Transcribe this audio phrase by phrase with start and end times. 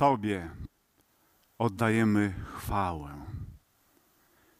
[0.00, 0.50] Tobie
[1.58, 3.10] oddajemy chwałę.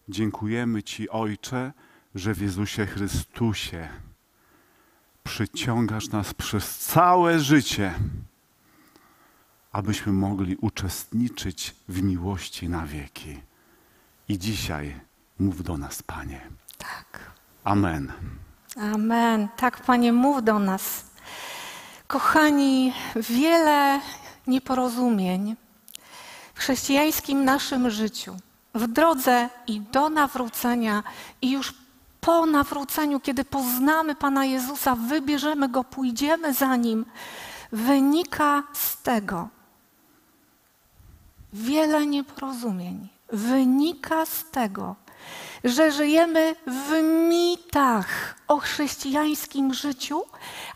[0.09, 1.73] Dziękujemy Ci, Ojcze,
[2.15, 3.89] że w Jezusie Chrystusie
[5.25, 7.95] przyciągasz nas przez całe życie,
[9.73, 13.41] abyśmy mogli uczestniczyć w miłości na wieki.
[14.29, 15.01] I dzisiaj
[15.39, 16.41] mów do nas, Panie.
[16.79, 17.31] Tak.
[17.65, 18.13] Amen.
[18.77, 19.49] Amen.
[19.57, 21.05] Tak, Panie, mów do nas.
[22.07, 24.01] Kochani, wiele
[24.47, 25.57] nieporozumień
[26.55, 28.37] w chrześcijańskim naszym życiu,
[28.75, 31.03] w drodze i do nawrócenia,
[31.43, 31.75] i już
[32.21, 37.07] po nawróceniu, kiedy poznamy Pana Jezusa, wybierzemy Go, pójdziemy za Nim,
[37.73, 39.49] wynika z tego,
[41.53, 43.09] wiele nieporozumień.
[43.33, 44.97] Wynika z tego,
[45.65, 50.23] że żyjemy w mitach o chrześcijańskim życiu,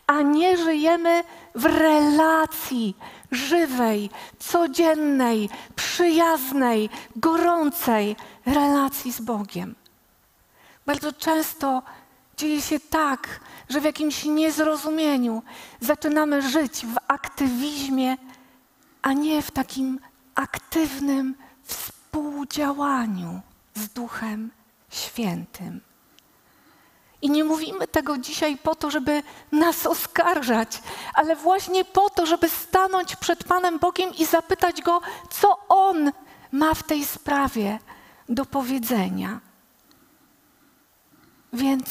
[0.07, 1.23] a nie żyjemy
[1.55, 2.95] w relacji
[3.35, 8.15] żywej, codziennej, przyjaznej, gorącej
[8.45, 9.75] relacji z Bogiem.
[10.85, 11.81] Bardzo często
[12.37, 15.43] dzieje się tak, że w jakimś niezrozumieniu
[15.79, 18.17] zaczynamy żyć w aktywizmie,
[19.01, 19.99] a nie w takim
[20.35, 23.41] aktywnym współdziałaniu
[23.75, 24.51] z Duchem
[24.89, 25.81] Świętym.
[27.25, 30.81] I nie mówimy tego dzisiaj po to, żeby nas oskarżać,
[31.13, 36.11] ale właśnie po to, żeby stanąć przed Panem Bogiem i zapytać Go, co On
[36.51, 37.79] ma w tej sprawie
[38.29, 39.39] do powiedzenia.
[41.53, 41.89] Więc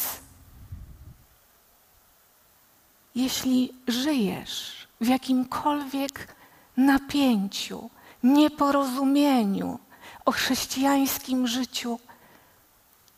[3.14, 6.34] jeśli żyjesz w jakimkolwiek
[6.76, 7.90] napięciu,
[8.22, 9.78] nieporozumieniu
[10.24, 11.98] o chrześcijańskim życiu,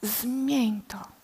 [0.03, 1.16] zmień to.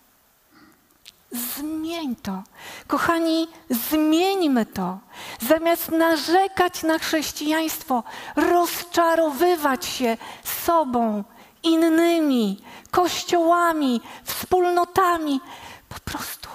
[1.33, 2.43] Zmień to.
[2.87, 4.99] Kochani, zmieńmy to.
[5.39, 8.03] Zamiast narzekać na chrześcijaństwo,
[8.35, 10.17] rozczarowywać się
[10.65, 11.23] sobą,
[11.63, 15.41] innymi, kościołami, wspólnotami,
[15.89, 16.49] po prostu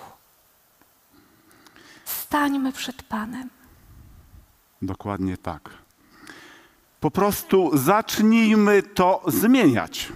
[2.05, 3.51] stańmy przed Panem.
[4.83, 5.71] Dokładnie tak.
[7.01, 10.13] Po prostu zacznijmy to zmieniać.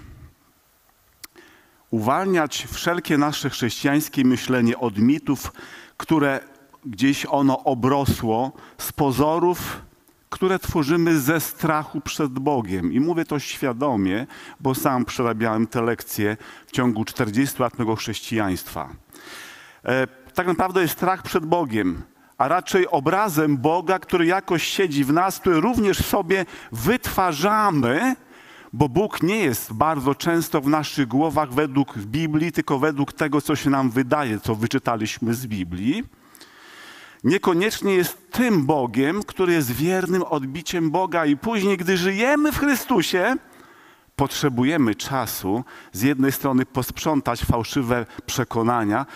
[1.93, 5.53] Uwalniać wszelkie nasze chrześcijańskie myślenie od mitów,
[5.97, 6.41] które
[6.87, 9.83] gdzieś ono obrosło, z pozorów,
[10.31, 12.93] które tworzymy ze strachu przed Bogiem.
[12.93, 14.27] I mówię to świadomie,
[14.61, 16.37] bo sam przerabiałem te lekcje
[16.67, 18.89] w ciągu 40 lat mego chrześcijaństwa.
[19.85, 22.03] E, tak naprawdę jest strach przed Bogiem
[22.39, 28.17] a raczej obrazem Boga, który jakoś siedzi w nas, który również sobie wytwarzamy,
[28.73, 33.57] bo Bóg nie jest bardzo często w naszych głowach według Biblii, tylko według tego, co
[33.57, 36.05] się nam wydaje, co wyczytaliśmy z Biblii.
[37.25, 43.37] Niekoniecznie jest tym Bogiem, który jest wiernym odbiciem Boga, i później, gdy żyjemy w Chrystusie,
[44.17, 49.07] potrzebujemy czasu z jednej strony posprzątać fałszywe przekonania,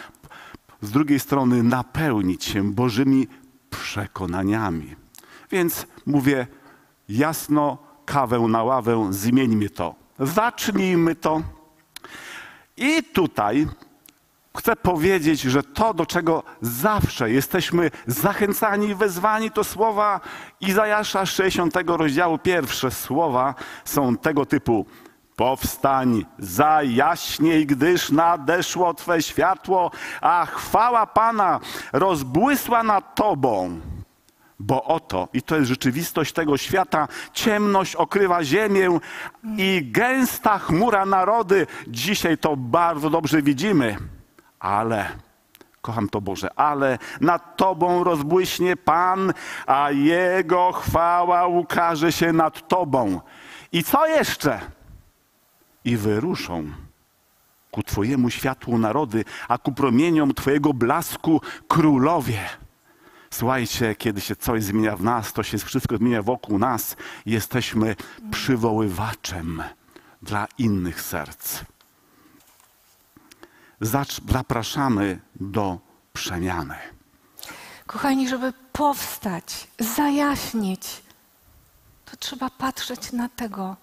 [0.82, 3.28] z drugiej strony napełnić się Bożymi
[3.70, 4.96] przekonaniami.
[5.50, 6.46] Więc mówię
[7.08, 9.94] jasno, kawę na ławę, zmieńmy to.
[10.18, 11.42] Zacznijmy to.
[12.76, 13.66] I tutaj
[14.58, 20.20] chcę powiedzieć, że to, do czego zawsze jesteśmy zachęcani i wezwani, to słowa
[20.60, 22.38] Izajasza 60 rozdziału.
[22.38, 24.86] Pierwsze słowa są tego typu.
[25.36, 29.90] Powstań, zajaśnij, gdyż nadeszło Twe światło,
[30.20, 31.60] a chwała Pana
[31.92, 33.80] rozbłysła nad Tobą.
[34.58, 38.98] Bo oto, i to jest rzeczywistość tego świata, ciemność okrywa ziemię
[39.56, 41.66] i gęsta chmura narody.
[41.88, 43.96] Dzisiaj to bardzo dobrze widzimy,
[44.58, 45.08] ale
[45.80, 49.32] kocham to Boże, ale nad Tobą rozbłyśnie Pan,
[49.66, 53.20] a Jego chwała ukaże się nad Tobą.
[53.72, 54.60] I co jeszcze?
[55.86, 56.72] i wyruszą
[57.70, 62.40] ku Twojemu światłu narody, a ku promieniom Twojego blasku królowie.
[63.30, 66.96] Słuchajcie, kiedy się coś zmienia w nas, to się wszystko zmienia wokół nas.
[67.26, 67.96] Jesteśmy
[68.30, 69.62] przywoływaczem
[70.22, 71.60] dla innych serc.
[73.80, 75.78] Zapraszamy do
[76.12, 76.76] przemiany.
[77.86, 81.02] Kochani, żeby powstać, zajaśnić,
[82.04, 83.76] to trzeba patrzeć na tego,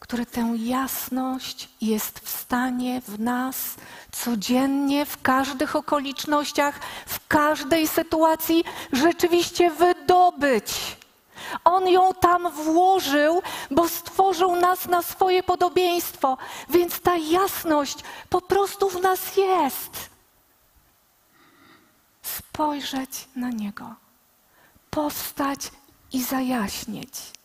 [0.00, 3.76] który tę jasność jest w stanie w nas
[4.12, 10.96] codziennie, w każdych okolicznościach, w każdej sytuacji rzeczywiście wydobyć.
[11.64, 16.36] On ją tam włożył, bo stworzył nas na swoje podobieństwo,
[16.68, 17.98] więc ta jasność
[18.28, 20.10] po prostu w nas jest.
[22.22, 23.94] Spojrzeć na Niego,
[24.90, 25.70] powstać
[26.12, 27.39] i zajaśnieć.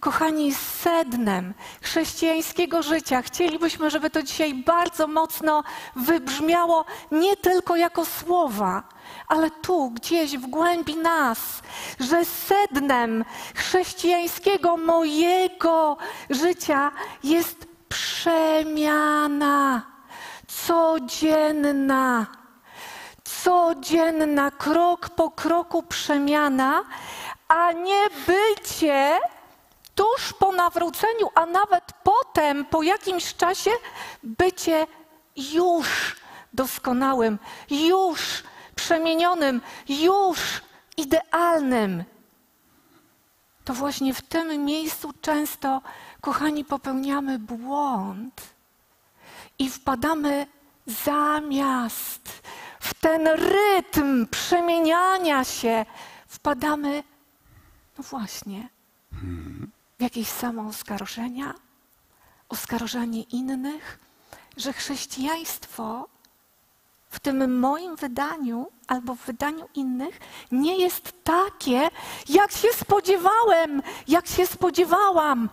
[0.00, 3.22] Kochani, sednem chrześcijańskiego życia.
[3.22, 5.64] Chcielibyśmy, żeby to dzisiaj bardzo mocno
[5.96, 8.82] wybrzmiało nie tylko jako słowa,
[9.28, 11.38] ale tu, gdzieś w głębi nas,
[12.00, 13.24] że sednem
[13.54, 15.96] chrześcijańskiego mojego
[16.30, 16.90] życia
[17.22, 19.82] jest przemiana
[20.66, 22.26] codzienna.
[23.24, 26.84] Codzienna, krok po kroku przemiana,
[27.48, 29.18] a nie bycie
[30.00, 33.70] tuż po nawróceniu, a nawet potem, po jakimś czasie,
[34.22, 34.86] bycie
[35.36, 36.16] już
[36.52, 37.38] doskonałym,
[37.70, 38.20] już
[38.74, 40.38] przemienionym, już
[40.96, 42.04] idealnym.
[43.64, 45.82] To właśnie w tym miejscu często,
[46.20, 48.40] kochani, popełniamy błąd
[49.58, 50.46] i wpadamy
[50.86, 52.42] zamiast
[52.80, 55.86] w ten rytm przemieniania się,
[56.28, 57.02] wpadamy,
[57.98, 58.68] no właśnie,
[59.12, 59.59] w
[60.00, 61.54] jakieś samooskarżenia,
[62.48, 63.98] oskarżanie innych,
[64.56, 66.08] że chrześcijaństwo
[67.10, 70.18] w tym moim wydaniu albo w wydaniu innych
[70.52, 71.88] nie jest takie,
[72.28, 75.48] jak się spodziewałem, jak się spodziewałam.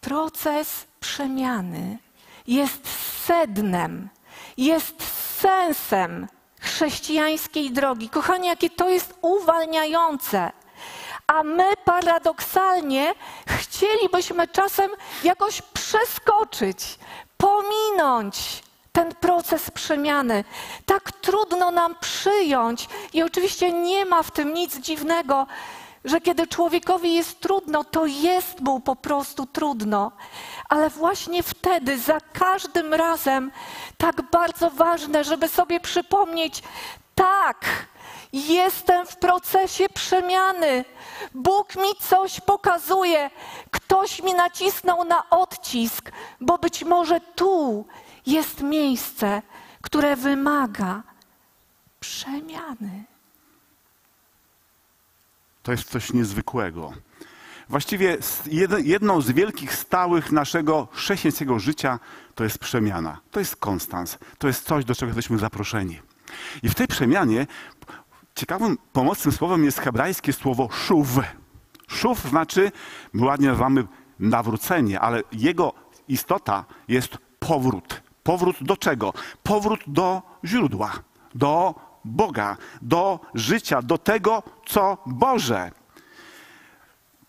[0.00, 1.98] Proces przemiany
[2.46, 2.88] jest
[3.24, 4.08] sednem,
[4.56, 5.02] jest
[5.40, 6.28] sensem
[6.60, 8.08] chrześcijańskiej drogi.
[8.08, 10.52] Kochani, jakie to jest uwalniające.
[11.26, 13.14] A my paradoksalnie
[13.46, 14.90] chcielibyśmy czasem
[15.24, 16.98] jakoś przeskoczyć,
[17.36, 18.62] pominąć
[18.92, 20.44] ten proces przemiany.
[20.86, 25.46] Tak trudno nam przyjąć, i oczywiście nie ma w tym nic dziwnego,
[26.04, 30.12] że kiedy człowiekowi jest trudno, to jest mu po prostu trudno.
[30.68, 33.50] Ale właśnie wtedy, za każdym razem,
[33.98, 36.62] tak bardzo ważne, żeby sobie przypomnieć,
[37.14, 37.64] tak,
[38.34, 40.84] jestem w procesie przemiany.
[41.34, 43.30] Bóg mi coś pokazuje,
[43.70, 47.84] ktoś mi nacisnął na odcisk, bo być może tu
[48.26, 49.42] jest miejsce,
[49.82, 51.02] które wymaga
[52.00, 53.04] przemiany.
[55.62, 56.92] To jest coś niezwykłego.
[57.68, 58.18] Właściwie
[58.82, 61.98] jedną z wielkich stałych naszego chrześcijańskiego życia
[62.34, 63.20] to jest przemiana.
[63.30, 64.18] To jest konstans.
[64.38, 66.00] To jest coś, do czego jesteśmy zaproszeni.
[66.62, 67.46] I w tej przemianie
[68.34, 71.08] ciekawym, pomocnym słowem jest hebrajskie słowo szuw.
[71.88, 72.72] Szuw znaczy,
[73.12, 73.86] my ładnie nazywamy
[74.18, 75.72] nawrócenie, ale jego
[76.08, 78.02] istota jest powrót.
[78.22, 79.12] Powrót do czego?
[79.42, 80.92] Powrót do źródła,
[81.34, 85.70] do Boga, do życia, do tego, co Boże.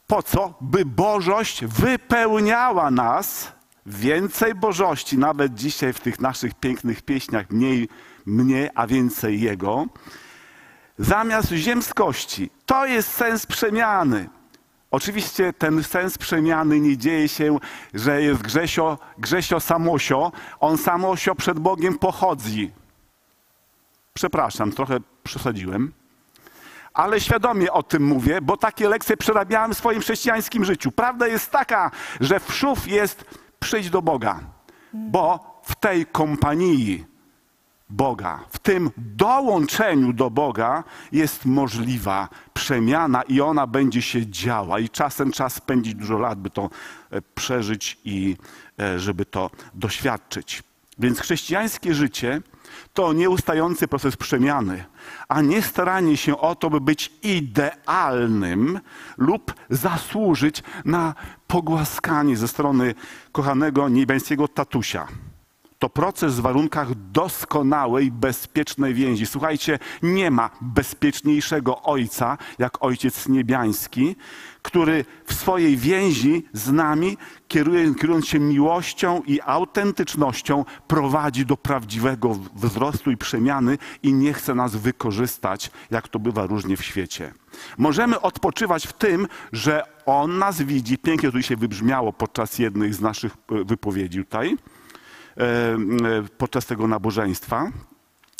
[0.07, 0.53] Po co?
[0.61, 3.51] By Bożość wypełniała nas,
[3.85, 7.89] więcej Bożości, nawet dzisiaj w tych naszych pięknych pieśniach, mniej
[8.25, 9.85] mnie, a więcej Jego,
[10.97, 12.49] zamiast ziemskości.
[12.65, 14.29] To jest sens przemiany.
[14.91, 17.57] Oczywiście ten sens przemiany nie dzieje się,
[17.93, 20.31] że jest Grzesio, Grzesio Samosio.
[20.59, 22.71] On Samosio przed Bogiem pochodzi.
[24.13, 25.93] Przepraszam, trochę przesadziłem.
[26.93, 30.91] Ale świadomie o tym mówię, bo takie lekcje przerabiałem w swoim chrześcijańskim życiu.
[30.91, 33.25] Prawda jest taka, że wszów jest
[33.59, 34.39] przyjść do Boga,
[34.93, 37.05] bo w tej kompanii
[37.89, 44.79] Boga, w tym dołączeniu do Boga jest możliwa przemiana i ona będzie się działa.
[44.79, 46.69] I czasem czas spędzić dużo lat, by to
[47.11, 48.37] e, przeżyć i
[48.79, 50.63] e, żeby to doświadczyć.
[50.99, 52.41] Więc chrześcijańskie życie
[52.93, 54.85] to nieustający proces przemiany,
[55.27, 58.79] a nie staranie się o to, by być idealnym
[59.17, 61.15] lub zasłużyć na
[61.47, 62.95] pogłaskanie ze strony
[63.31, 65.07] kochanego niebiańskiego tatusia.
[65.79, 69.25] To proces w warunkach doskonałej, bezpiecznej więzi.
[69.25, 74.15] Słuchajcie, nie ma bezpieczniejszego ojca jak ojciec niebiański,
[74.61, 77.17] który w swojej więzi z nami,
[77.47, 84.75] kierując się miłością i autentycznością, prowadzi do prawdziwego wzrostu i przemiany i nie chce nas
[84.75, 87.33] wykorzystać, jak to bywa różnie w świecie.
[87.77, 90.97] Możemy odpoczywać w tym, że On nas widzi.
[90.97, 94.57] Pięknie to się wybrzmiało podczas jednej z naszych e, wypowiedzi tutaj,
[96.37, 97.71] podczas tego nabożeństwa,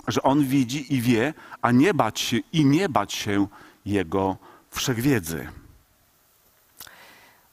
[0.08, 3.48] że On widzi i wie, a nie bać się i nie bać się
[3.86, 4.38] Jego
[4.70, 5.48] wszechwiedzy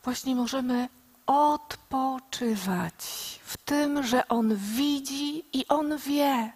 [0.04, 0.88] właśnie możemy
[1.26, 2.94] odpoczywać
[3.44, 6.52] w tym, że On widzi i On wie.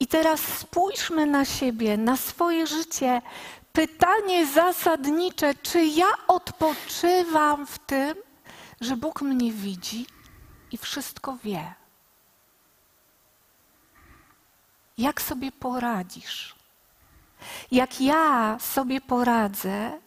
[0.00, 3.22] I teraz spójrzmy na siebie, na swoje życie.
[3.72, 8.14] Pytanie zasadnicze, czy ja odpoczywam w tym,
[8.80, 10.06] że Bóg mnie widzi
[10.76, 11.74] i wszystko wie?
[14.98, 16.54] Jak sobie poradzisz?
[17.70, 19.98] Jak ja sobie poradzę,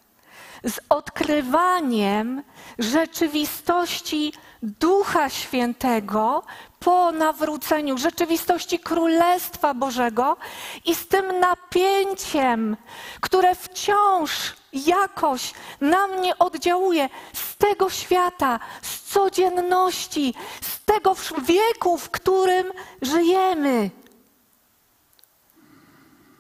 [0.63, 2.43] z odkrywaniem
[2.79, 6.43] rzeczywistości Ducha Świętego
[6.79, 10.37] po nawróceniu, rzeczywistości Królestwa Bożego
[10.85, 12.77] i z tym napięciem,
[13.21, 22.09] które wciąż jakoś na mnie oddziałuje z tego świata, z codzienności, z tego wieku, w
[22.09, 23.89] którym żyjemy.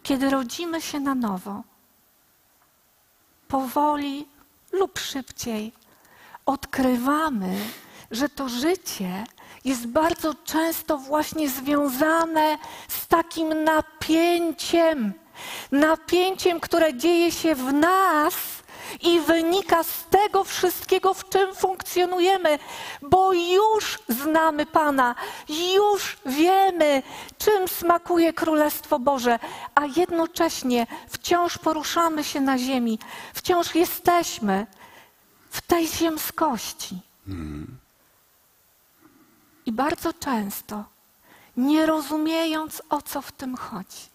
[0.03, 1.63] Kiedy rodzimy się na nowo,
[3.47, 4.27] powoli
[4.71, 5.73] lub szybciej
[6.45, 7.57] odkrywamy,
[8.11, 9.23] że to życie
[9.65, 15.13] jest bardzo często właśnie związane z takim napięciem.
[15.71, 18.35] Napięciem, które dzieje się w nas
[19.01, 22.59] i wynika z tego wszystkiego, w czym funkcjonujemy,
[23.01, 25.15] bo już znamy Pana,
[25.75, 27.03] już wiemy,
[27.37, 29.39] czym smakuje Królestwo Boże,
[29.75, 32.99] a jednocześnie wciąż poruszamy się na ziemi,
[33.33, 34.67] wciąż jesteśmy
[35.49, 36.95] w tej ziemskości.
[39.65, 40.85] I bardzo często,
[41.57, 44.09] nie rozumiejąc o co w tym chodzi,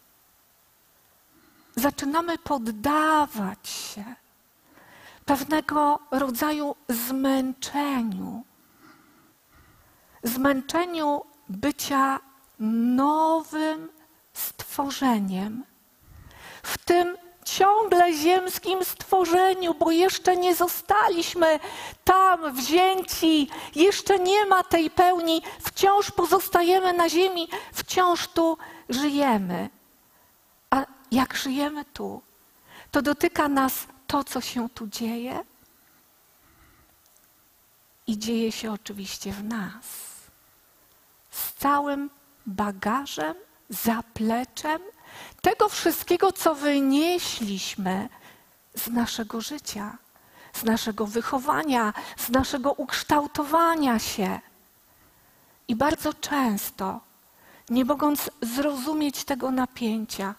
[1.76, 4.04] zaczynamy poddawać się
[5.24, 8.44] pewnego rodzaju zmęczeniu.
[10.22, 12.20] Zmęczeniu bycia
[12.96, 13.88] nowym
[14.32, 15.64] stworzeniem.
[16.62, 21.60] W tym ciągle ziemskim stworzeniu, bo jeszcze nie zostaliśmy
[22.04, 28.58] tam wzięci, jeszcze nie ma tej pełni, wciąż pozostajemy na ziemi, wciąż tu
[28.88, 29.70] żyjemy.
[30.70, 32.22] A jak żyjemy tu,
[32.90, 35.44] to dotyka nas to, co się tu dzieje
[38.06, 39.84] i dzieje się oczywiście w nas.
[41.30, 42.10] Z całym
[42.46, 43.34] bagażem,
[43.68, 44.82] zapleczem
[45.42, 48.08] tego wszystkiego, co wynieśliśmy
[48.74, 49.98] z naszego życia,
[50.52, 54.40] z naszego wychowania, z naszego ukształtowania się.
[55.68, 57.00] I bardzo często,
[57.70, 60.34] nie mogąc zrozumieć tego napięcia,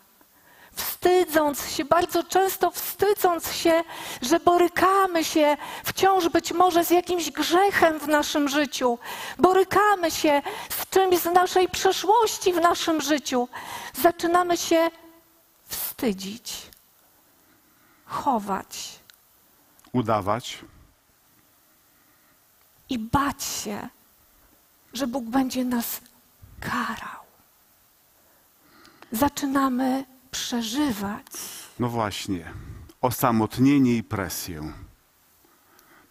[0.75, 3.83] wstydząc się, bardzo często wstydząc się,
[4.21, 8.99] że borykamy się wciąż być może z jakimś grzechem w naszym życiu,
[9.37, 13.47] borykamy się z czymś z naszej przeszłości w naszym życiu,
[13.93, 14.89] zaczynamy się
[15.67, 16.53] wstydzić,
[18.05, 18.99] chować
[19.93, 20.59] Udawać.
[22.89, 23.89] i bać się,
[24.93, 26.01] że Bóg będzie nas
[26.59, 27.25] karał.
[29.11, 30.05] Zaczynamy
[30.35, 31.25] przeżywać
[31.79, 32.45] No właśnie,
[33.01, 34.73] osamotnienie i presję.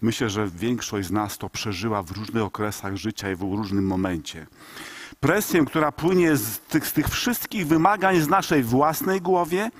[0.01, 4.47] Myślę, że większość z nas to przeżyła w różnych okresach życia i w różnym momencie.
[5.21, 9.71] Presję, która płynie z tych, z tych wszystkich wymagań z naszej własnej głowie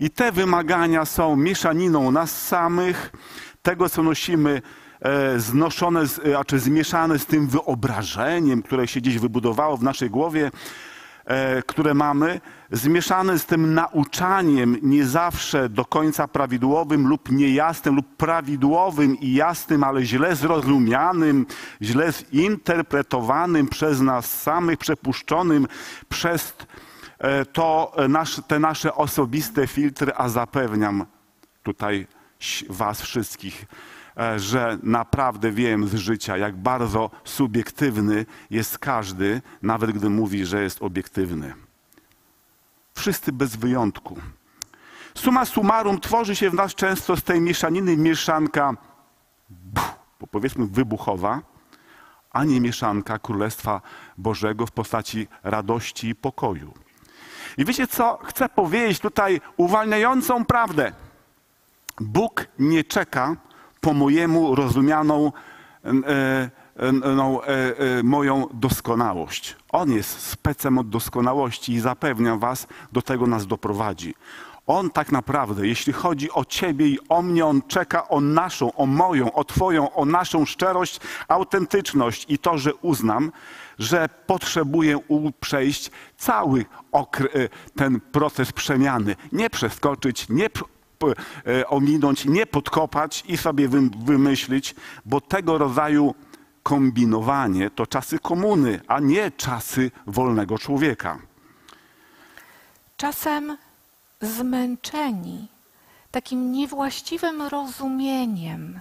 [0.00, 3.12] i te wymagania są mieszaniną nas samych,
[3.62, 4.62] tego co nosimy
[5.00, 10.10] e, znoszone, e, a czy zmieszane z tym wyobrażeniem, które się gdzieś wybudowało w naszej
[10.10, 10.50] głowie,
[11.66, 12.40] które mamy,
[12.70, 19.84] zmieszane z tym nauczaniem nie zawsze do końca prawidłowym lub niejasnym, lub prawidłowym i jasnym,
[19.84, 21.46] ale źle zrozumianym,
[21.82, 25.66] źle zinterpretowanym przez nas samych, przepuszczonym
[26.08, 26.54] przez
[27.18, 31.06] e, to e, te nasze osobiste filtry, a zapewniam
[31.62, 32.06] tutaj
[32.68, 33.95] was wszystkich, e,
[34.36, 40.82] że naprawdę wiem z życia, jak bardzo subiektywny jest każdy, nawet gdy mówi, że jest
[40.82, 41.54] obiektywny.
[42.94, 44.16] Wszyscy bez wyjątku.
[45.14, 48.74] Suma summarum tworzy się w nas często z tej mieszaniny mieszanka,
[50.20, 51.40] bo powiedzmy wybuchowa,
[52.32, 53.80] a nie mieszanka Królestwa
[54.18, 56.74] Bożego w postaci radości i pokoju.
[57.56, 58.18] I wiecie co?
[58.24, 60.92] Chcę powiedzieć tutaj uwalniającą prawdę.
[62.00, 63.36] Bóg nie czeka
[63.86, 65.32] po mojemu rozumianą
[65.84, 65.90] e,
[66.76, 69.56] e, no, e, moją doskonałość.
[69.72, 74.14] On jest specem od doskonałości i zapewniam was, do tego nas doprowadzi.
[74.66, 78.86] On tak naprawdę, jeśli chodzi o ciebie i o mnie, on czeka o naszą, o
[78.86, 83.32] moją, o twoją, o naszą szczerość, autentyczność i to, że uznam,
[83.78, 84.98] że potrzebuję
[85.40, 86.64] przejść cały
[87.76, 89.16] ten proces przemiany.
[89.32, 90.50] Nie przeskoczyć, nie
[91.68, 94.74] ominąć, nie podkopać i sobie wym- wymyślić,
[95.04, 96.14] bo tego rodzaju
[96.62, 101.18] kombinowanie to czasy komuny, a nie czasy wolnego człowieka.
[102.96, 103.56] czasem
[104.20, 105.48] zmęczeni
[106.10, 108.80] takim niewłaściwym rozumieniem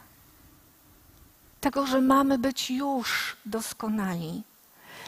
[1.62, 4.44] tego, że mamy być już doskonali.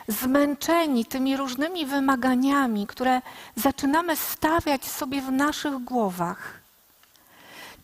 [0.08, 3.22] Zmęczeni tymi różnymi wymaganiami, które
[3.56, 6.60] zaczynamy stawiać sobie w naszych głowach.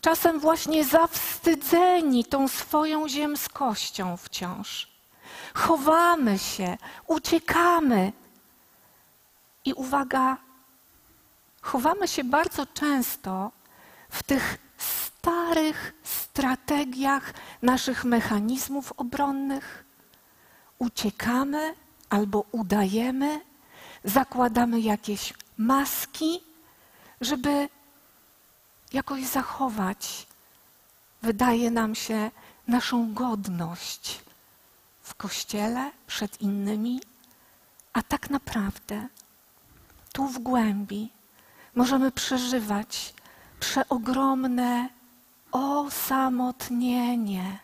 [0.03, 4.87] Czasem właśnie zawstydzeni tą swoją ziemskością wciąż.
[5.53, 8.11] Chowamy się, uciekamy.
[9.65, 10.37] I uwaga,
[11.61, 13.51] chowamy się bardzo często
[14.09, 19.85] w tych starych strategiach naszych mechanizmów obronnych.
[20.79, 21.75] Uciekamy
[22.09, 23.41] albo udajemy,
[24.03, 26.43] zakładamy jakieś maski,
[27.21, 27.69] żeby
[28.93, 30.27] jakoś zachować,
[31.21, 32.31] wydaje nam się,
[32.67, 34.21] naszą godność
[35.01, 37.01] w kościele, przed innymi,
[37.93, 39.07] a tak naprawdę
[40.13, 41.09] tu w głębi
[41.75, 43.13] możemy przeżywać
[43.59, 44.89] przeogromne
[45.51, 47.59] osamotnienie.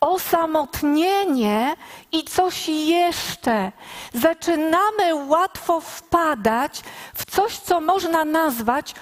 [0.00, 1.76] Osamotnienie
[2.12, 3.72] i coś jeszcze.
[4.14, 6.82] Zaczynamy łatwo wpadać
[7.14, 8.94] w coś, co można nazwać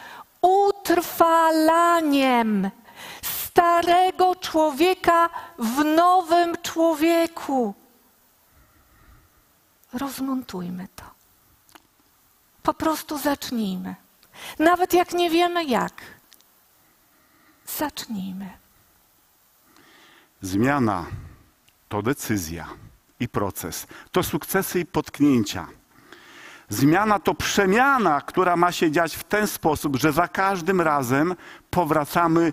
[0.45, 2.71] utrwalaniem
[3.23, 7.75] starego człowieka w nowym człowieku.
[9.93, 11.05] Rozmontujmy to.
[12.63, 13.95] Po prostu zacznijmy.
[14.59, 16.03] Nawet jak nie wiemy jak.
[17.67, 18.51] Zacznijmy.
[20.43, 21.07] Zmiana
[21.89, 22.69] to decyzja
[23.21, 25.67] i proces, to sukcesy i potknięcia.
[26.69, 31.35] Zmiana to przemiana, która ma się dziać w ten sposób, że za każdym razem
[31.71, 32.53] powracamy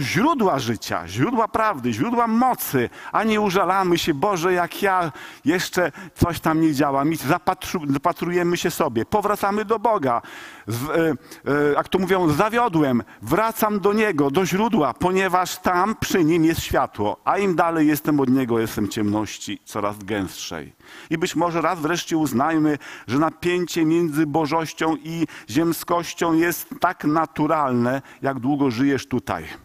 [0.00, 5.12] źródła życia, źródła prawdy, źródła mocy, a nie użalamy się, Boże, jak ja
[5.44, 10.22] jeszcze coś tam nie działa, mi zapatru, zapatrujemy się sobie, powracamy do Boga.
[10.68, 16.44] E, e, jak to mówią, zawiodłem, wracam do Niego, do źródła, ponieważ tam przy Nim
[16.44, 20.72] jest światło, a im dalej jestem od Niego, jestem ciemności coraz gęstszej.
[21.10, 28.02] I być może raz wreszcie uznajmy, że napięcie między Bożością i ziemskością jest tak naturalne,
[28.22, 29.55] jak długo żyjesz tutaj.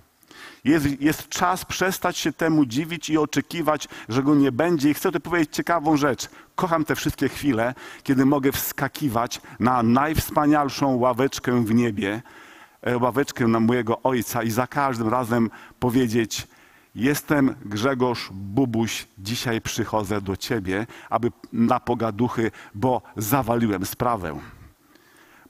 [0.64, 4.90] Jest, jest czas przestać się temu dziwić i oczekiwać, że go nie będzie.
[4.90, 6.30] I chcę tu powiedzieć ciekawą rzecz.
[6.56, 12.22] Kocham te wszystkie chwile, kiedy mogę wskakiwać na najwspanialszą ławeczkę w niebie,
[12.82, 16.48] e, ławeczkę na mojego ojca i za każdym razem powiedzieć:
[16.96, 24.40] Jestem Grzegorz Bubuś, dzisiaj przychodzę do ciebie, aby na pogaduchy, bo zawaliłem sprawę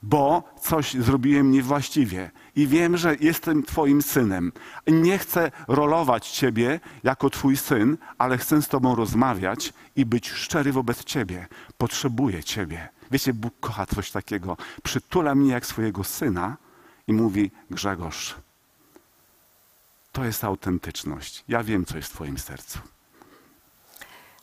[0.01, 4.51] bo coś zrobiłem niewłaściwie i wiem, że jestem Twoim synem.
[4.87, 10.71] Nie chcę rolować Ciebie jako Twój syn, ale chcę z Tobą rozmawiać i być szczery
[10.71, 11.47] wobec Ciebie.
[11.77, 12.89] Potrzebuję Ciebie.
[13.11, 14.57] Wiecie, Bóg kocha coś takiego.
[14.83, 16.57] Przytula mnie jak swojego syna
[17.07, 18.35] i mówi: Grzegorz,
[20.11, 21.43] to jest autentyczność.
[21.47, 22.79] Ja wiem, co jest w Twoim sercu.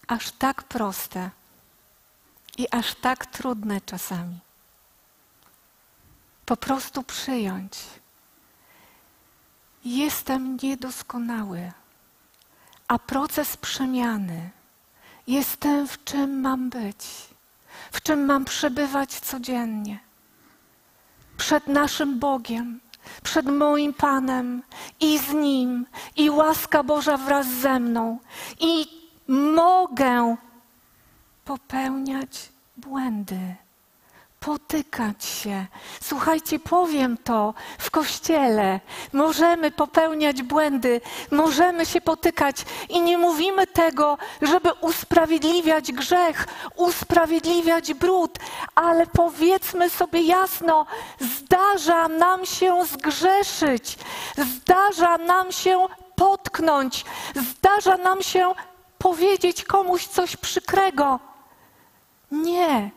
[0.08, 1.30] Aż tak proste
[2.58, 4.47] i aż tak trudne czasami
[6.48, 7.78] po prostu przyjąć.
[9.84, 11.72] Jestem niedoskonały,
[12.88, 14.50] a proces przemiany
[15.26, 17.06] jestem w czym mam być,
[17.92, 19.98] w czym mam przebywać codziennie.
[21.36, 22.80] Przed naszym Bogiem,
[23.22, 24.62] przed moim Panem
[25.00, 28.18] i z Nim, i łaska Boża wraz ze mną.
[28.60, 28.86] I
[29.28, 30.36] mogę
[31.44, 33.67] popełniać błędy
[34.40, 35.66] potykać się.
[36.00, 38.80] Słuchajcie, powiem to w kościele.
[39.12, 42.56] Możemy popełniać błędy, możemy się potykać
[42.88, 46.46] i nie mówimy tego, żeby usprawiedliwiać grzech,
[46.76, 48.38] usprawiedliwiać brud,
[48.74, 50.86] ale powiedzmy sobie jasno,
[51.20, 53.98] zdarza nam się zgrzeszyć,
[54.36, 58.52] zdarza nam się potknąć, zdarza nam się
[58.98, 61.20] powiedzieć komuś coś przykrego.
[62.30, 62.90] Nie,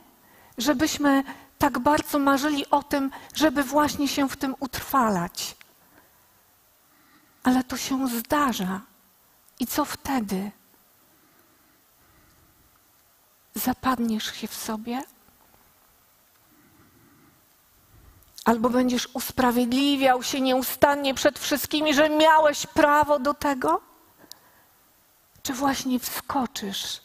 [0.62, 1.24] żebyśmy
[1.58, 5.56] tak bardzo marzyli o tym, żeby właśnie się w tym utrwalać.
[7.44, 8.82] Ale to się zdarza.
[9.60, 10.52] I co wtedy?
[13.56, 15.04] Zapadniesz się w sobie?
[18.46, 23.82] Albo będziesz usprawiedliwiał się nieustannie przed wszystkimi, że miałeś prawo do tego?
[25.44, 27.02] Czy właśnie wskoczysz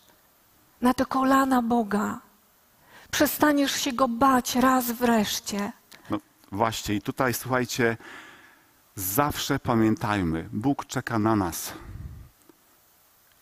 [0.80, 2.25] na te kolana Boga
[3.16, 5.72] Przestaniesz się go bać raz wreszcie.
[6.10, 6.18] No
[6.52, 7.96] właśnie, i tutaj słuchajcie,
[8.94, 11.72] zawsze pamiętajmy, Bóg czeka na nas.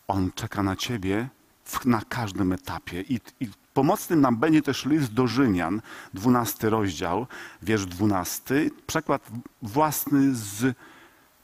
[0.07, 1.29] On czeka na ciebie
[1.63, 3.01] w, na każdym etapie.
[3.01, 5.81] I, I pomocnym nam będzie też list do Rzymian,
[6.13, 7.27] 12 rozdział,
[7.61, 9.29] wiersz 12, przekład
[9.61, 10.75] własny z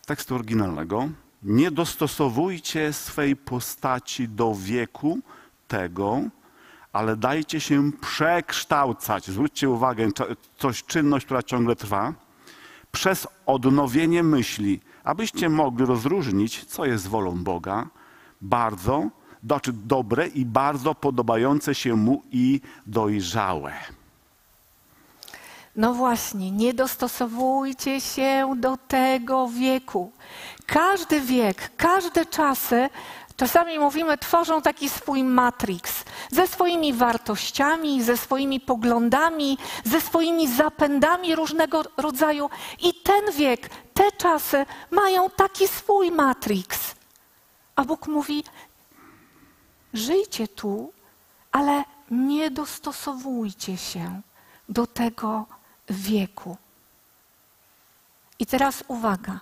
[0.05, 1.09] tekstu oryginalnego.
[1.43, 5.19] Nie dostosowujcie swej postaci do wieku
[5.67, 6.21] tego,
[6.93, 9.27] ale dajcie się przekształcać.
[9.27, 10.09] Zwróćcie uwagę,
[10.57, 12.13] coś czynność, która ciągle trwa.
[12.91, 17.87] przez odnowienie myśli, abyście mogli rozróżnić, co jest wolą Boga,
[18.41, 19.09] bardzo,
[19.43, 23.73] znaczy dobre i bardzo podobające się Mu i dojrzałe.
[25.75, 30.11] No właśnie, nie dostosowujcie się do tego wieku.
[30.65, 32.89] Każdy wiek, każde czasy,
[33.35, 41.35] czasami mówimy, tworzą taki swój matrix ze swoimi wartościami, ze swoimi poglądami, ze swoimi zapędami
[41.35, 42.49] różnego rodzaju.
[42.81, 46.95] I ten wiek, te czasy mają taki swój matrix.
[47.75, 48.43] A Bóg mówi:
[49.93, 50.93] żyjcie tu,
[51.51, 54.21] ale nie dostosowujcie się
[54.69, 55.45] do tego
[55.89, 56.57] wieku.
[58.39, 59.39] I teraz uwaga.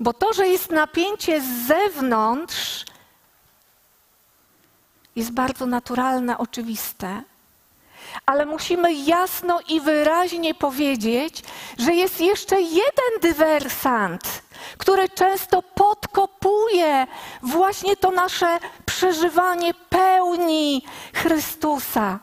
[0.00, 2.84] Bo to, że jest napięcie z zewnątrz,
[5.16, 7.22] jest bardzo naturalne, oczywiste,
[8.26, 11.42] ale musimy jasno i wyraźnie powiedzieć,
[11.78, 14.42] że jest jeszcze jeden dywersant,
[14.78, 17.06] który często podkopuje
[17.42, 20.82] właśnie to nasze przeżywanie pełni
[21.14, 22.18] Chrystusa.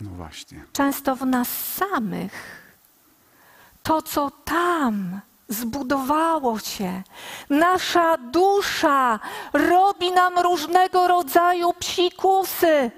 [0.00, 0.64] No właśnie.
[0.72, 2.62] Często w nas samych.
[3.82, 7.02] To, co tam zbudowało się,
[7.50, 9.18] nasza dusza
[9.52, 12.90] robi nam różnego rodzaju psikusy.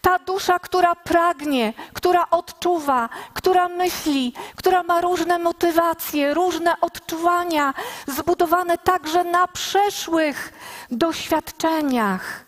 [0.00, 7.74] Ta dusza, która pragnie, która odczuwa, która myśli, która ma różne motywacje, różne odczuwania,
[8.06, 10.52] zbudowane także na przeszłych
[10.90, 12.44] doświadczeniach.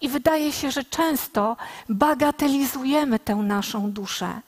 [0.00, 1.56] I wydaje się, że często
[1.88, 4.40] bagatelizujemy tę naszą duszę.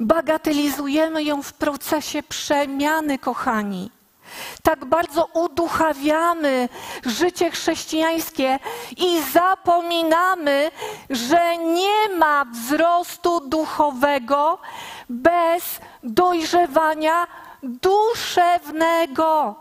[0.00, 3.90] Bagatelizujemy ją w procesie przemiany, kochani.
[4.62, 6.68] Tak bardzo uduchawiamy
[7.06, 8.58] życie chrześcijańskie
[8.96, 10.70] i zapominamy,
[11.10, 14.58] że nie ma wzrostu duchowego
[15.08, 17.26] bez dojrzewania
[17.62, 19.54] duszewnego.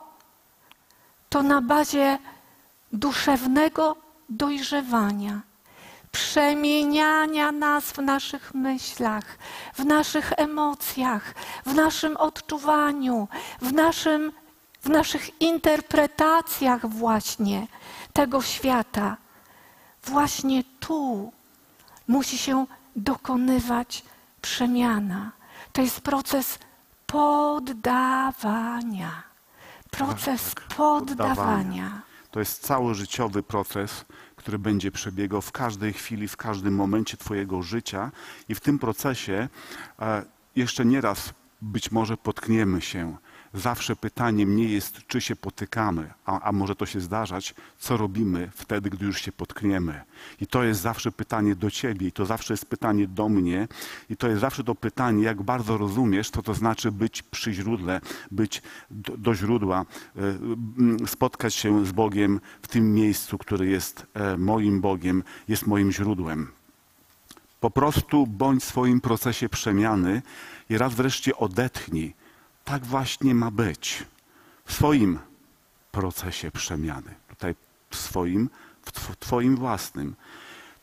[1.29, 2.17] To na bazie
[2.93, 3.95] duszewnego
[4.29, 5.41] dojrzewania,
[6.11, 9.37] przemieniania nas w naszych myślach,
[9.73, 11.33] w naszych emocjach,
[11.65, 13.27] w naszym odczuwaniu,
[13.61, 14.31] w, naszym,
[14.81, 17.67] w naszych interpretacjach właśnie
[18.13, 19.17] tego świata.
[20.03, 21.31] Właśnie tu
[22.07, 24.03] musi się dokonywać
[24.41, 25.31] przemiana.
[25.73, 26.59] To jest proces
[27.81, 29.23] poddawania.
[29.91, 31.35] Proces Tak, poddawania.
[31.35, 32.01] poddawania.
[32.31, 34.05] To jest cały życiowy proces,
[34.41, 38.11] który będzie przebiegał w każdej chwili, w każdym momencie Twojego życia,
[38.49, 39.49] i w tym procesie
[39.99, 40.25] e,
[40.55, 43.17] jeszcze nieraz być może potkniemy się.
[43.53, 48.51] Zawsze pytaniem nie jest, czy się potykamy, a, a może to się zdarzać, co robimy
[48.55, 50.01] wtedy, gdy już się potkniemy.
[50.41, 53.67] I to jest zawsze pytanie do Ciebie, i to zawsze jest pytanie do mnie,
[54.09, 58.01] i to jest zawsze to pytanie, jak bardzo rozumiesz, co to znaczy być przy źródle,
[58.31, 58.61] być
[58.91, 59.85] do, do źródła,
[61.03, 65.91] e, spotkać się z Bogiem w tym miejscu, który jest e, moim Bogiem, jest moim
[65.91, 66.47] źródłem.
[67.59, 70.21] Po prostu bądź w swoim procesie przemiany
[70.69, 72.20] i raz wreszcie odetchnij.
[72.65, 74.03] Tak właśnie ma być.
[74.65, 75.19] W swoim
[75.91, 77.15] procesie przemiany.
[77.27, 77.55] Tutaj
[77.89, 78.49] w swoim,
[78.81, 80.15] w tw- Twoim własnym.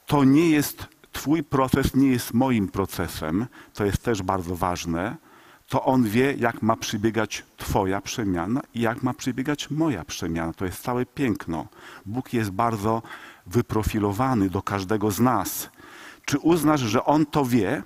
[0.06, 3.46] To nie jest, Twój proces nie jest moim procesem.
[3.74, 5.16] To jest też bardzo ważne.
[5.68, 10.52] To On wie, jak ma przebiegać Twoja przemiana i jak ma przebiegać moja przemiana.
[10.52, 11.66] To jest całe piękno.
[12.06, 13.02] Bóg jest bardzo
[13.46, 15.70] wyprofilowany do każdego z nas.
[16.24, 17.82] Czy uznasz, że On to wie?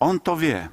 [0.00, 0.68] On to wie.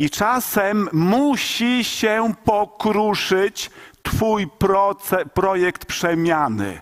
[0.00, 3.70] I czasem musi się pokruszyć
[4.02, 6.80] Twój proce, projekt przemiany.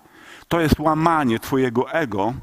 [0.49, 2.35] To jest łamanie Twojego ego,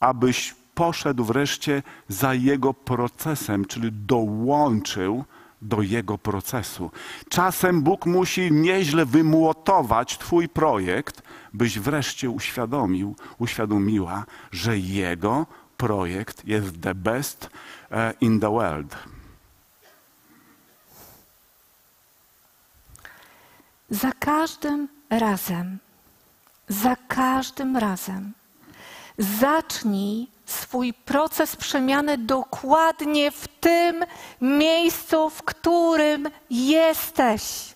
[0.00, 5.24] abyś poszedł wreszcie za Jego procesem, czyli dołączył
[5.62, 6.90] do Jego procesu.
[7.28, 16.80] Czasem Bóg musi nieźle wymłotować Twój projekt, byś wreszcie uświadomił, uświadomiła, że Jego projekt jest
[16.80, 17.50] the best
[17.90, 19.17] eh, in the world.
[23.90, 25.78] Za każdym razem,
[26.68, 28.32] za każdym razem
[29.18, 34.04] zacznij swój proces przemiany dokładnie w tym
[34.40, 37.74] miejscu, w którym jesteś.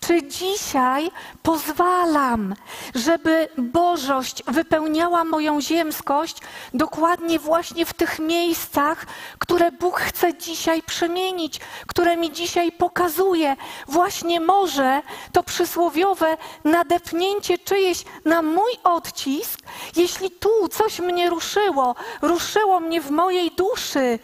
[0.00, 1.10] Czy dzisiaj
[1.42, 2.54] pozwalam,
[2.94, 6.36] żeby Bożość wypełniała moją ziemskość
[6.74, 9.06] dokładnie właśnie w tych miejscach,
[9.38, 13.56] które Bóg chce dzisiaj przemienić, które mi dzisiaj pokazuje?
[13.88, 19.60] Właśnie może to przysłowiowe nadepnięcie czyjeś na mój odcisk,
[19.96, 24.18] jeśli tu coś mnie ruszyło, ruszyło mnie w mojej duszy,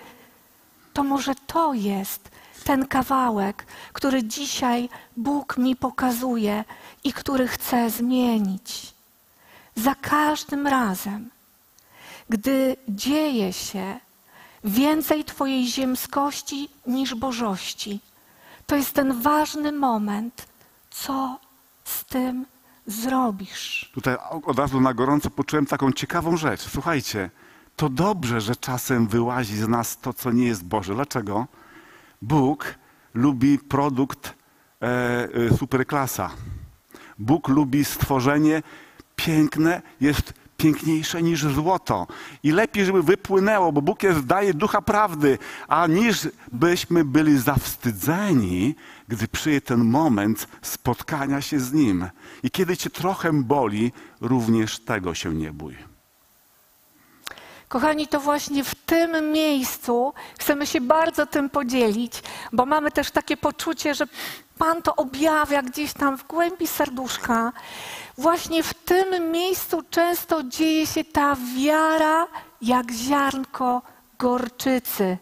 [0.92, 2.35] to może to jest
[2.66, 6.64] ten kawałek, który dzisiaj Bóg mi pokazuje
[7.04, 8.94] i który chce zmienić.
[9.76, 11.30] Za każdym razem,
[12.28, 14.00] gdy dzieje się
[14.64, 18.00] więcej Twojej ziemskości niż Bożości,
[18.66, 20.46] to jest ten ważny moment,
[20.90, 21.38] co
[21.84, 22.46] z tym
[22.86, 23.90] zrobisz.
[23.94, 26.60] Tutaj od razu na gorąco poczułem taką ciekawą rzecz.
[26.60, 27.30] Słuchajcie,
[27.76, 30.94] to dobrze, że czasem wyłazi z nas to, co nie jest Boże.
[30.94, 31.46] Dlaczego?
[32.22, 32.74] Bóg
[33.14, 34.34] lubi produkt
[34.82, 36.30] e, e, superklasa.
[37.18, 38.62] Bóg lubi stworzenie
[39.16, 42.06] piękne, jest piękniejsze niż złoto.
[42.42, 48.74] I lepiej, żeby wypłynęło, bo Bóg jest, daje ducha prawdy, a niż byśmy byli zawstydzeni,
[49.08, 52.06] gdy przyjdzie ten moment spotkania się z Nim.
[52.42, 55.95] I kiedy cię trochę boli, również tego się nie bój.
[57.68, 63.36] Kochani, to właśnie w tym miejscu chcemy się bardzo tym podzielić, bo mamy też takie
[63.36, 64.06] poczucie, że
[64.58, 67.52] Pan to objawia gdzieś tam w głębi serduszka.
[68.18, 72.26] Właśnie w tym miejscu często dzieje się ta wiara
[72.62, 73.82] jak ziarnko
[74.18, 75.18] gorczycy.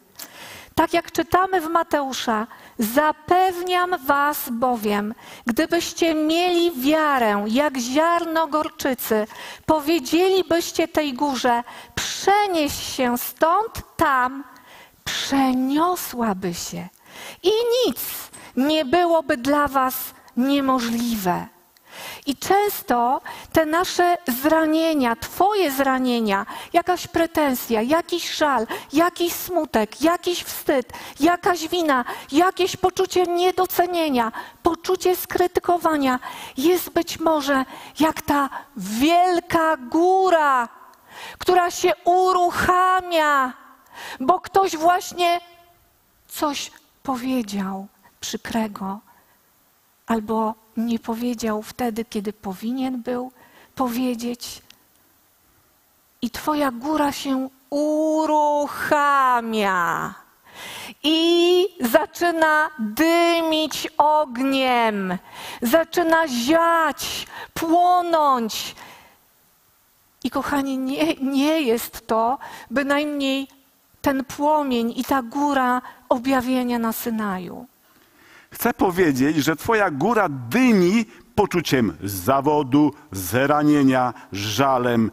[0.74, 2.46] Tak jak czytamy w Mateusza,
[2.78, 5.14] zapewniam was bowiem,
[5.46, 9.26] gdybyście mieli wiarę jak ziarno gorczycy,
[9.66, 11.62] powiedzielibyście tej górze,
[11.94, 14.44] przenieś się stąd tam,
[15.04, 16.88] przeniosłaby się
[17.42, 17.50] i
[17.86, 21.53] nic nie byłoby dla was niemożliwe.
[22.26, 23.20] I często
[23.52, 32.04] te nasze zranienia, Twoje zranienia, jakaś pretensja, jakiś żal, jakiś smutek, jakiś wstyd, jakaś wina,
[32.32, 34.32] jakieś poczucie niedocenienia,
[34.62, 36.18] poczucie skrytykowania
[36.56, 37.64] jest być może
[38.00, 40.68] jak ta wielka góra,
[41.38, 43.52] która się uruchamia,
[44.20, 45.40] bo ktoś właśnie
[46.28, 46.70] coś
[47.02, 47.86] powiedział
[48.20, 49.00] przykrego
[50.06, 53.32] albo nie powiedział wtedy, kiedy powinien był
[53.74, 54.62] powiedzieć.
[56.22, 59.04] I Twoja góra się uruchamia
[61.02, 65.18] i zaczyna dymić ogniem,
[65.62, 68.74] zaczyna ziać, płonąć.
[70.24, 72.38] I kochani, nie, nie jest to
[72.70, 73.48] bynajmniej
[74.02, 77.66] ten płomień i ta góra objawienia na Synaju.
[78.54, 85.10] Chcę powiedzieć, że Twoja góra dymi poczuciem zawodu, zranienia, żalem,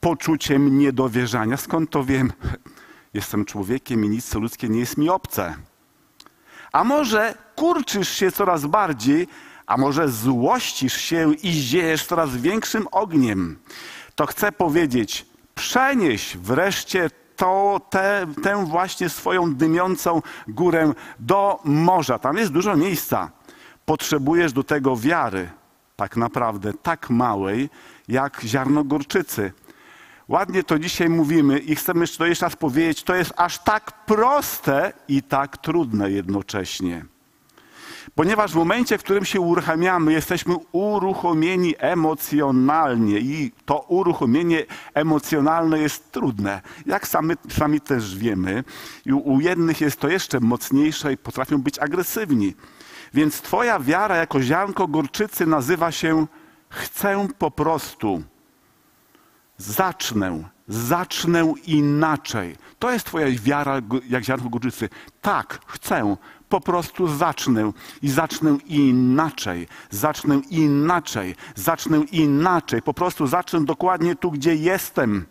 [0.00, 1.56] poczuciem niedowierzania.
[1.56, 2.32] Skąd to wiem?
[3.14, 5.56] Jestem człowiekiem i nic ludzkie nie jest mi obce.
[6.72, 9.28] A może kurczysz się coraz bardziej,
[9.66, 13.58] a może złościsz się i ziejesz coraz większym ogniem.
[14.14, 17.10] To chcę powiedzieć, przenieś wreszcie
[17.44, 22.18] to, te, tę właśnie swoją dymiącą górę do morza.
[22.18, 23.30] Tam jest dużo miejsca.
[23.84, 25.50] Potrzebujesz do tego wiary,
[25.96, 27.70] tak naprawdę, tak małej,
[28.08, 29.52] jak ziarno gorczycy.
[30.28, 34.92] Ładnie to dzisiaj mówimy i chcemy to jeszcze raz powiedzieć, to jest aż tak proste
[35.08, 37.04] i tak trudne jednocześnie.
[38.14, 46.12] Ponieważ w momencie, w którym się uruchamiamy, jesteśmy uruchomieni emocjonalnie i to uruchomienie emocjonalne jest
[46.12, 46.60] trudne.
[46.86, 48.64] Jak sami, sami też wiemy,
[49.06, 52.54] i u jednych jest to jeszcze mocniejsze i potrafią być agresywni.
[53.14, 56.26] Więc Twoja wiara jako ziarnko gorczycy nazywa się
[56.70, 58.22] chcę po prostu.
[59.56, 62.56] Zacznę, zacznę inaczej.
[62.78, 64.88] To jest Twoja wiara jak ziarnko gorczycy.
[65.20, 66.16] Tak, chcę,
[66.54, 74.30] po prostu zacznę i zacznę inaczej, zacznę inaczej, zacznę inaczej, po prostu zacznę dokładnie tu,
[74.30, 75.26] gdzie jestem.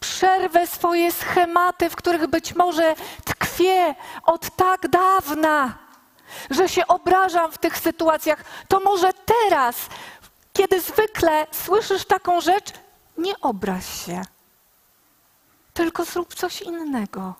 [0.00, 5.78] Przerwę swoje schematy, w których być może tkwię od tak dawna,
[6.50, 8.44] że się obrażam w tych sytuacjach.
[8.68, 9.76] To może teraz,
[10.52, 12.72] kiedy zwykle słyszysz taką rzecz,
[13.18, 14.22] nie obraź się,
[15.74, 17.34] tylko zrób coś innego.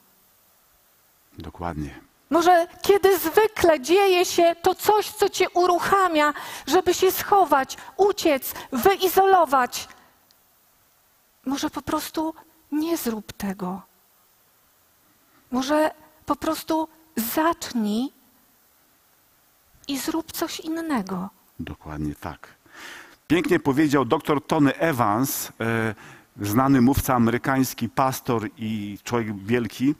[1.39, 2.10] Dokładnie.
[2.31, 6.33] Może kiedy zwykle dzieje się to coś, co cię uruchamia,
[6.67, 9.89] żeby się schować, uciec, wyizolować.
[11.47, 12.35] Może po prostu
[12.73, 13.83] nie zrób tego.
[15.51, 15.91] Może
[16.27, 18.13] po prostu zacznij
[19.89, 21.31] i zrób coś innego.
[21.61, 22.49] Dokładnie tak.
[23.27, 25.95] Pięknie powiedział dr Tony Evans, e,
[26.41, 29.95] znany mówca amerykański, pastor i człowiek wielki.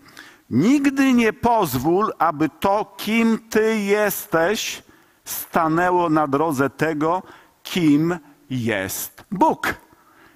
[0.51, 4.83] Nigdy nie pozwól, aby to, kim Ty jesteś,
[5.25, 7.23] stanęło na drodze tego,
[7.63, 8.19] kim
[8.51, 9.75] jest Bóg.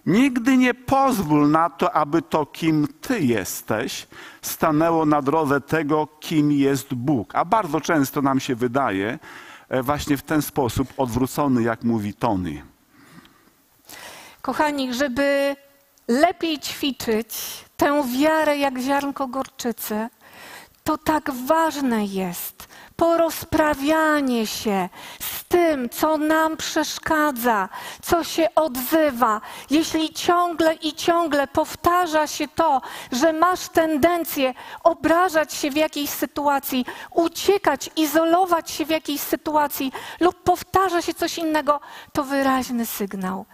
[0.07, 4.07] Nigdy nie pozwól na to, aby to, kim Ty jesteś,
[4.42, 7.35] stanęło na drodze tego, kim jest Bóg.
[7.35, 9.18] A bardzo często nam się wydaje
[9.68, 12.62] e, właśnie w ten sposób odwrócony, jak mówi Tony.
[14.42, 15.57] Kochani, żeby
[16.09, 17.35] lepiej ćwiczyć
[17.77, 20.09] tę wiarę jak ziarnko gorczycy,
[20.85, 24.88] to tak ważne jest porozprawianie się
[25.21, 27.69] z tym, co nam przeszkadza,
[28.03, 29.40] co się odzywa.
[29.71, 32.81] Jeśli ciągle i ciągle powtarza się to,
[33.12, 40.43] że masz tendencję obrażać się w jakiejś sytuacji, uciekać, izolować się w jakiejś sytuacji lub
[40.43, 41.81] powtarza się coś innego,
[42.12, 43.47] to wyraźny sygnał.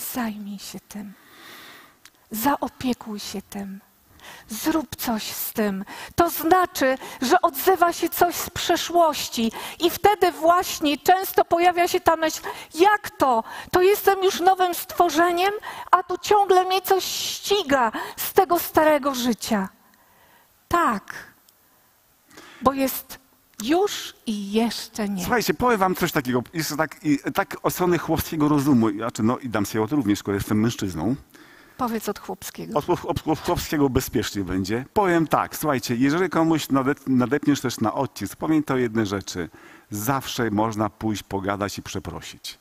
[0.00, 1.12] Zajmij się tym.
[2.30, 3.80] Zaopiekuj się tym.
[4.48, 5.84] Zrób coś z tym.
[6.14, 12.16] To znaczy, że odzywa się coś z przeszłości, i wtedy właśnie często pojawia się ta
[12.16, 12.40] myśl:
[12.74, 13.44] jak to?
[13.72, 15.52] To jestem już nowym stworzeniem,
[15.90, 19.68] a tu ciągle mnie coś ściga z tego starego życia.
[20.68, 21.34] Tak,
[22.62, 23.18] bo jest
[23.64, 25.22] już i jeszcze nie.
[25.22, 29.38] Słuchajcie, powiem wam coś takiego, jeszcze tak, i, tak od strony chłopskiego rozumu, znaczy, no
[29.38, 31.16] i dam sobie to również, skoro jestem mężczyzną.
[31.76, 32.78] Powiedz od chłopskiego.
[32.78, 34.84] Od, od, od chłopskiego bezpiecznie będzie.
[34.92, 39.48] Powiem tak, słuchajcie, jeżeli komuś nade, nadepniesz też na odcisk, pamiętaj o jednej rzeczy.
[39.90, 42.58] Zawsze można pójść, pogadać i przeprosić.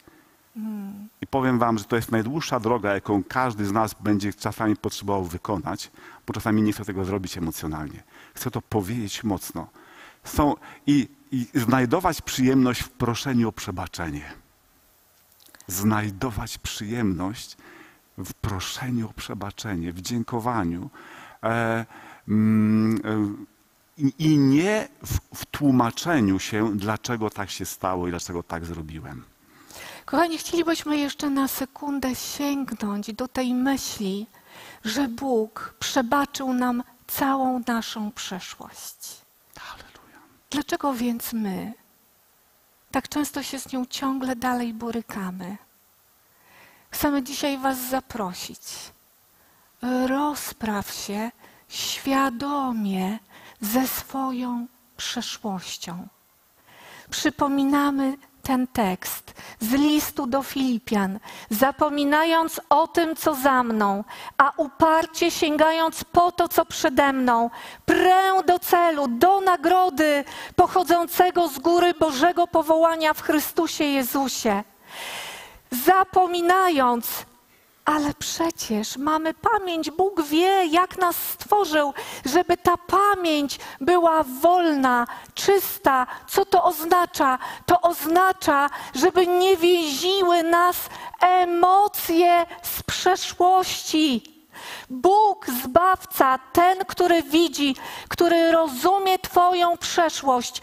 [1.21, 5.23] I powiem wam, że to jest najdłuższa droga, jaką każdy z nas będzie czasami potrzebował
[5.23, 5.91] wykonać,
[6.27, 8.03] bo czasami nie chce tego zrobić emocjonalnie.
[8.33, 9.67] Chce to powiedzieć mocno.
[10.29, 10.55] Są,
[10.87, 14.33] i, I znajdować przyjemność w proszeniu o przebaczenie.
[15.67, 17.57] Znajdować przyjemność
[18.17, 20.89] w proszeniu o przebaczenie, w dziękowaniu.
[21.43, 21.85] E,
[22.27, 23.49] mm, e,
[24.19, 29.23] i, nie w, w tłumaczeniu się, dlaczego tak się stało i dlaczego tak zrobiłem.
[30.05, 34.27] Kochani, chcielibyśmy jeszcze na sekundę sięgnąć do tej myśli,
[34.85, 39.21] że Bóg przebaczył nam całą naszą przeszłość.
[39.59, 39.88] Halleluja.
[40.49, 41.73] Dlaczego więc my
[42.91, 45.57] tak często się z nią ciągle dalej borykamy?
[46.91, 48.61] Chcemy dzisiaj Was zaprosić.
[50.07, 51.31] Rozpraw się
[51.67, 53.19] świadomie
[53.61, 56.07] ze swoją przeszłością.
[57.09, 64.03] Przypominamy ten tekst z listu do Filipian, zapominając o tym, co za mną,
[64.37, 67.49] a uparcie sięgając po to, co przede mną,
[67.85, 70.23] prę do celu, do nagrody
[70.55, 74.63] pochodzącego z góry Bożego powołania w Chrystusie Jezusie.
[75.71, 77.25] Zapominając,
[77.95, 79.91] ale przecież mamy pamięć.
[79.91, 81.93] Bóg wie, jak nas stworzył,
[82.25, 86.07] żeby ta pamięć była wolna, czysta.
[86.27, 87.37] Co to oznacza?
[87.65, 90.75] To oznacza, żeby nie więziły nas
[91.21, 94.23] emocje z przeszłości.
[94.89, 97.75] Bóg, zbawca, ten, który widzi,
[98.09, 100.61] który rozumie Twoją przeszłość,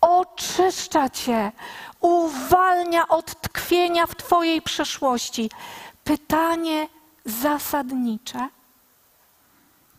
[0.00, 1.52] oczyszcza Cię,
[2.00, 5.50] uwalnia od tkwienia w Twojej przeszłości.
[6.08, 6.88] Pytanie
[7.24, 8.48] zasadnicze: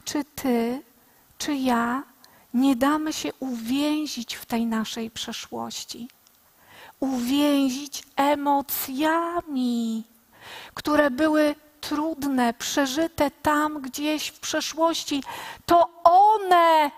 [0.06, 0.84] czy Ty,
[1.38, 2.04] czy ja
[2.54, 6.08] nie damy się uwięzić w tej naszej przeszłości?
[7.00, 10.04] Uwięzić emocjami,
[10.74, 15.24] które były trudne, przeżyte tam gdzieś w przeszłości,
[15.66, 16.92] to one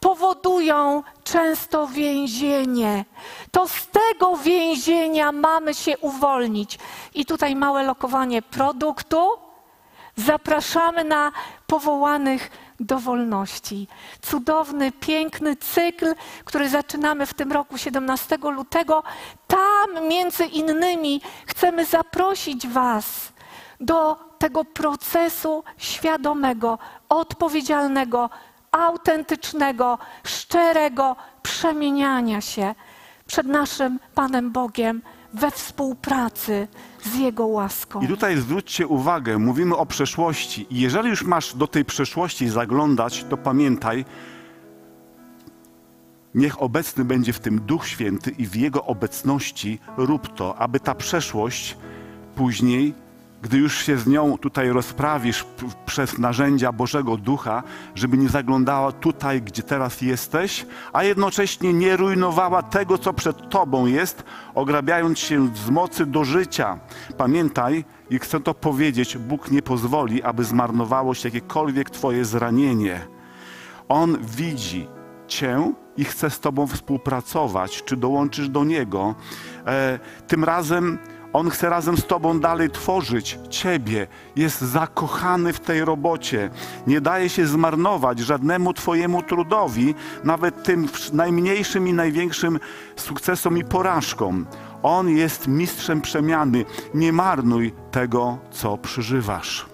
[0.00, 3.04] powodują często więzienie.
[3.50, 6.78] To z tego więzienia mamy się uwolnić.
[7.14, 9.28] I tutaj małe lokowanie produktu.
[10.16, 11.32] Zapraszamy na
[11.66, 13.88] powołanych do wolności.
[14.22, 16.14] Cudowny, piękny cykl,
[16.44, 19.02] który zaczynamy w tym roku 17 lutego.
[19.46, 23.32] Tam między innymi chcemy zaprosić Was
[23.80, 28.30] do tego procesu świadomego, odpowiedzialnego,
[28.78, 32.74] autentycznego, szczerego przemieniania się
[33.26, 35.02] przed naszym Panem Bogiem
[35.34, 36.68] we współpracy
[37.02, 38.00] z Jego łaską.
[38.00, 40.66] I tutaj zwróćcie uwagę, mówimy o przeszłości.
[40.70, 44.04] I jeżeli już masz do tej przeszłości zaglądać, to pamiętaj,
[46.34, 50.94] niech obecny będzie w tym Duch Święty i w Jego obecności rób to, aby ta
[50.94, 51.76] przeszłość
[52.34, 52.94] później
[53.42, 55.46] gdy już się z nią tutaj rozprawisz
[55.86, 57.62] przez narzędzia Bożego Ducha,
[57.94, 63.86] żeby nie zaglądała tutaj, gdzie teraz jesteś, a jednocześnie nie rujnowała tego, co przed Tobą
[63.86, 64.24] jest,
[64.54, 66.78] ograbiając się z mocy do życia.
[67.16, 73.00] Pamiętaj, i chcę to powiedzieć, Bóg nie pozwoli, aby zmarnowało się jakiekolwiek Twoje zranienie.
[73.88, 74.88] On widzi
[75.26, 79.14] Cię i chce z Tobą współpracować, czy dołączysz do Niego.
[79.66, 80.98] E, tym razem
[81.32, 84.06] On chce razem z Tobą dalej tworzyć Ciebie.
[84.36, 86.50] Jest zakochany w tej robocie.
[86.86, 92.60] Nie daje się zmarnować żadnemu Twojemu trudowi, nawet tym najmniejszym i największym
[92.96, 94.46] sukcesom i porażkom.
[94.82, 96.64] On jest mistrzem przemiany.
[96.94, 99.66] Nie marnuj tego, co przeżywasz.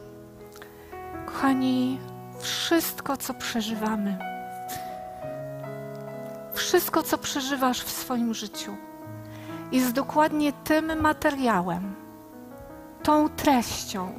[1.27, 1.99] Kochani,
[2.41, 4.19] wszystko, co przeżywamy,
[6.55, 8.77] wszystko, co przeżywasz w swoim życiu,
[9.75, 11.95] jest dokładnie tym materiałem,
[13.03, 14.13] tą treścią,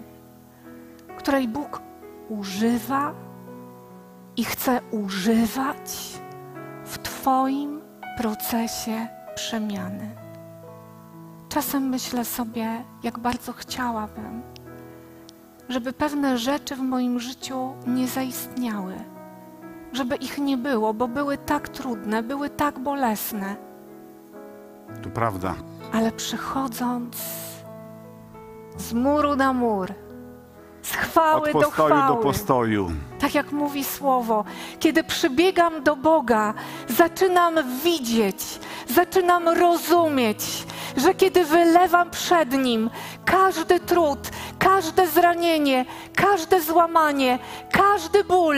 [1.18, 1.82] której Bóg
[2.30, 3.14] używa
[4.38, 6.20] i chce używać
[6.86, 7.82] w Twoim
[8.18, 10.16] procesie przemiany.
[11.49, 14.41] Czasem myślę sobie, jak bardzo chciałabym,
[15.70, 18.95] żeby pewne rzeczy w moim życiu nie zaistniały,
[19.93, 23.74] żeby ich nie było, bo były tak trudne, były tak bolesne.
[25.04, 25.56] To prawda.
[25.94, 27.18] Ale przechodząc
[28.78, 29.94] z muru na mur,
[30.82, 32.92] z chwały Od do postoju chwały, do postoju.
[33.20, 34.44] tak jak mówi słowo,
[34.80, 36.54] kiedy przybiegam do Boga,
[36.90, 38.60] zaczynam widzieć,
[38.90, 40.68] zaczynam rozumieć,
[40.98, 42.90] że kiedy wylewam przed Nim
[43.26, 44.20] każdy trud,
[44.60, 47.40] każde zranienie, każde złamanie,
[47.72, 48.56] każdy ból,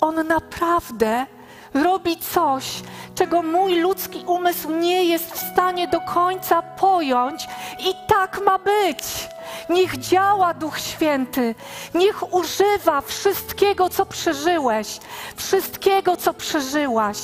[0.00, 1.26] On naprawdę
[1.74, 2.82] robi coś,
[3.14, 7.46] czego mój ludzki umysł nie jest w stanie do końca pojąć,
[7.78, 9.28] i tak ma być.
[9.70, 11.54] Niech działa Duch Święty,
[11.94, 15.00] niech używa wszystkiego, co przeżyłeś,
[15.36, 17.18] wszystkiego, co przeżyłaś,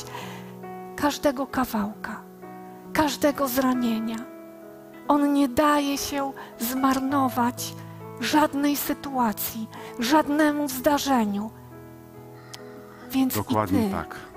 [0.97, 2.23] każdego kawałka,
[2.93, 4.17] każdego zranienia.
[5.09, 7.73] On nie daje się zmarnować
[8.21, 9.69] żadnej sytuacji,
[9.99, 11.51] żadnemu zdarzeniu.
[13.11, 14.30] Więc Dokładnie i ty tak.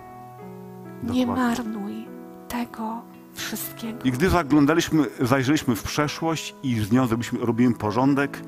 [1.04, 1.64] Nie Dokładnie.
[1.64, 2.06] marnuj
[2.48, 3.02] tego
[3.34, 3.98] wszystkiego.
[4.04, 8.42] I gdy zaglądaliśmy, zajrzeliśmy w przeszłość i z nią zrobiliśmy, robimy porządek,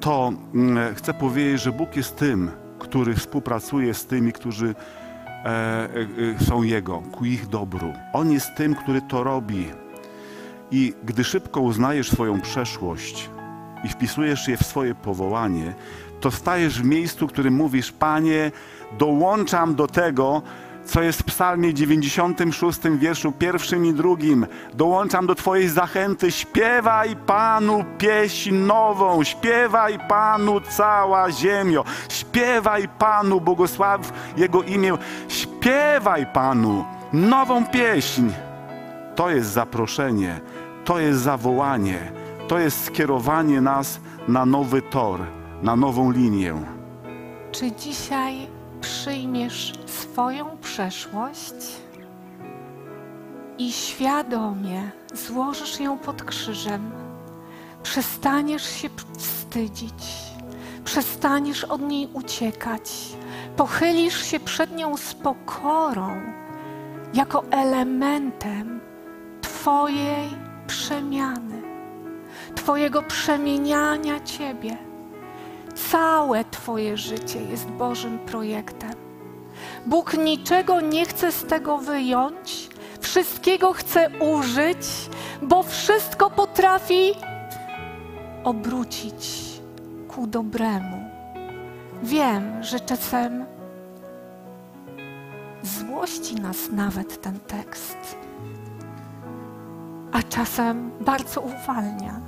[0.00, 4.74] to mm, chcę powiedzieć, że Bóg jest tym, który współpracuje z tymi, którzy
[5.44, 5.88] e,
[6.40, 7.92] e, są Jego, ku ich dobru.
[8.12, 9.66] On jest tym, który to robi.
[10.70, 13.30] I gdy szybko uznajesz swoją przeszłość
[13.84, 15.74] i wpisujesz je w swoje powołanie,
[16.20, 18.52] to stajesz w miejscu, w którym mówisz, Panie,
[18.98, 20.42] dołączam do tego,
[20.86, 24.46] co jest w psalmie 96, wierszu pierwszym i drugim.
[24.74, 34.12] Dołączam do Twojej zachęty, śpiewaj Panu pieśń nową, śpiewaj Panu cała ziemio, śpiewaj Panu, błogosław
[34.36, 34.92] Jego imię,
[35.28, 38.28] śpiewaj Panu nową pieśń.
[39.14, 40.40] To jest zaproszenie,
[40.84, 42.12] to jest zawołanie,
[42.48, 45.20] to jest skierowanie nas na nowy tor,
[45.62, 46.54] na nową linię.
[47.52, 48.55] Czy dzisiaj
[48.86, 51.54] przyjmiesz swoją przeszłość
[53.58, 56.90] i świadomie złożysz ją pod krzyżem?
[57.82, 60.04] Przestaniesz się wstydzić,
[60.84, 62.92] przestaniesz od niej uciekać,
[63.56, 66.20] pochylisz się przed nią z pokorą,
[67.14, 68.80] jako elementem
[69.40, 70.28] Twojej
[70.66, 71.62] przemiany,
[72.54, 74.85] Twojego przemieniania Ciebie.
[75.76, 78.92] Całe Twoje życie jest Bożym projektem.
[79.86, 82.68] Bóg niczego nie chce z tego wyjąć,
[83.00, 84.78] wszystkiego chce użyć,
[85.42, 87.12] bo wszystko potrafi
[88.44, 89.42] obrócić
[90.08, 91.10] ku dobremu.
[92.02, 93.44] Wiem, że czasem
[95.62, 98.16] złości nas nawet ten tekst,
[100.12, 102.25] a czasem bardzo uwalnia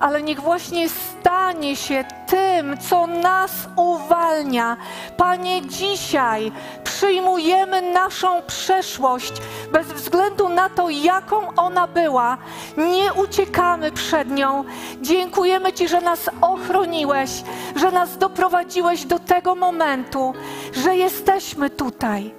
[0.00, 4.76] ale niech właśnie stanie się tym, co nas uwalnia.
[5.16, 6.52] Panie, dzisiaj
[6.84, 9.32] przyjmujemy naszą przeszłość
[9.72, 12.38] bez względu na to, jaką ona była.
[12.76, 14.64] Nie uciekamy przed nią.
[15.02, 17.30] Dziękujemy Ci, że nas ochroniłeś,
[17.76, 20.34] że nas doprowadziłeś do tego momentu,
[20.72, 22.34] że jesteśmy tutaj.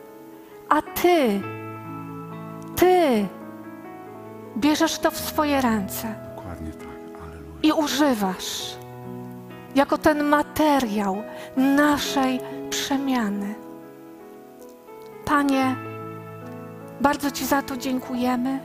[0.70, 1.42] A Ty,
[2.76, 3.28] Ty
[4.58, 6.27] bierzesz to w swoje ręce.
[7.64, 8.78] I używasz
[9.76, 11.24] jako ten materiał
[11.58, 12.40] naszej
[12.70, 13.56] przemiany.
[15.26, 15.76] Panie,
[17.02, 18.60] bardzo Ci za to dziękujemy.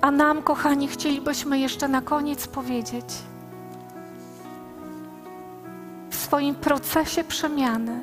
[0.00, 3.04] A nam, kochani, chcielibyśmy jeszcze na koniec powiedzieć:
[6.10, 8.02] w swoim procesie przemiany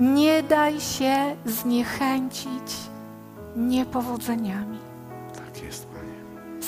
[0.00, 2.72] nie daj się zniechęcić
[3.56, 4.78] niepowodzeniami
[5.34, 5.93] Tak jest.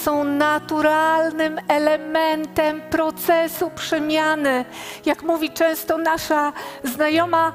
[0.06, 4.64] Są naturalnym elementem procesu przemiany.
[5.06, 6.52] Jak mówi często nasza
[6.84, 7.52] znajoma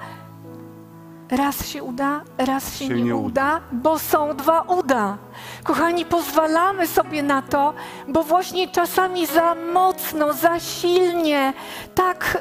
[1.29, 5.17] Raz się uda, raz się, Się nie, nie uda, bo są dwa uda.
[5.63, 7.73] Kochani, pozwalamy sobie na to,
[8.07, 11.53] bo właśnie czasami za mocno, za silnie
[11.95, 12.37] tak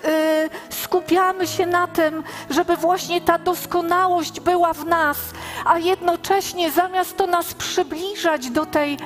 [0.70, 5.18] y, skupiamy się na tym, żeby właśnie ta doskonałość była w nas,
[5.64, 8.98] a jednocześnie zamiast to nas przybliżać do tej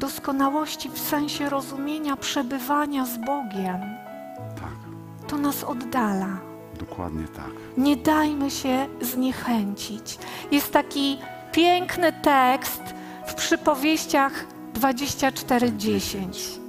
[0.00, 3.80] doskonałości w sensie rozumienia przebywania z Bogiem,
[4.60, 4.78] Tak,
[5.28, 6.26] to nas oddala.
[6.78, 7.50] dokładnie tak.
[7.76, 10.18] Nie dajmy się zniechęcić.
[10.50, 11.18] Jest taki
[11.52, 12.82] piękny tekst
[13.26, 14.32] w przypowieściach
[14.74, 16.60] 24:10.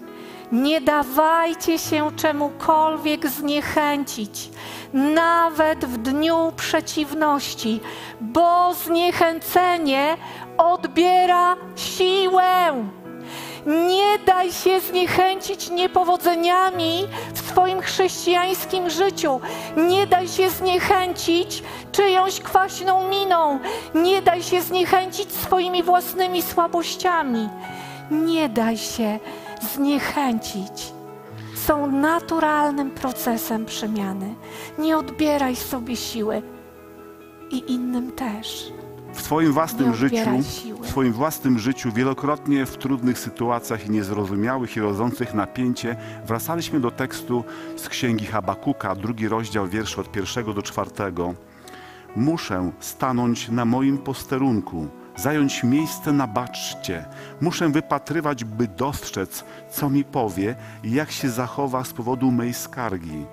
[0.51, 4.49] Nie dawajcie się czemukolwiek zniechęcić,
[4.93, 7.79] nawet w dniu przeciwności,
[8.21, 10.17] bo zniechęcenie
[10.57, 12.73] odbiera siłę.
[13.65, 19.39] Nie daj się zniechęcić niepowodzeniami w swoim chrześcijańskim życiu.
[19.77, 23.59] Nie daj się zniechęcić czyjąś kwaśną miną.
[23.95, 27.49] Nie daj się zniechęcić swoimi własnymi słabościami.
[28.11, 29.19] Nie daj się
[29.75, 30.93] zniechęcić.
[31.55, 34.35] Są naturalnym procesem przemiany.
[34.77, 36.41] Nie odbieraj sobie siły
[37.51, 38.71] i innym też.
[39.13, 40.29] W swoim własnym życiu,
[40.81, 45.95] w swoim własnym życiu wielokrotnie w trudnych sytuacjach i niezrozumiałych i rodzących napięcie
[46.25, 47.43] wracaliśmy do tekstu
[47.75, 51.33] z księgi Habakuka, drugi rozdział, wiersz od pierwszego do czwartego.
[52.15, 57.05] Muszę stanąć na moim posterunku, zająć miejsce na baczcie.
[57.41, 63.25] Muszę wypatrywać, by dostrzec, co mi powie i jak się zachowa z powodu mej skargi.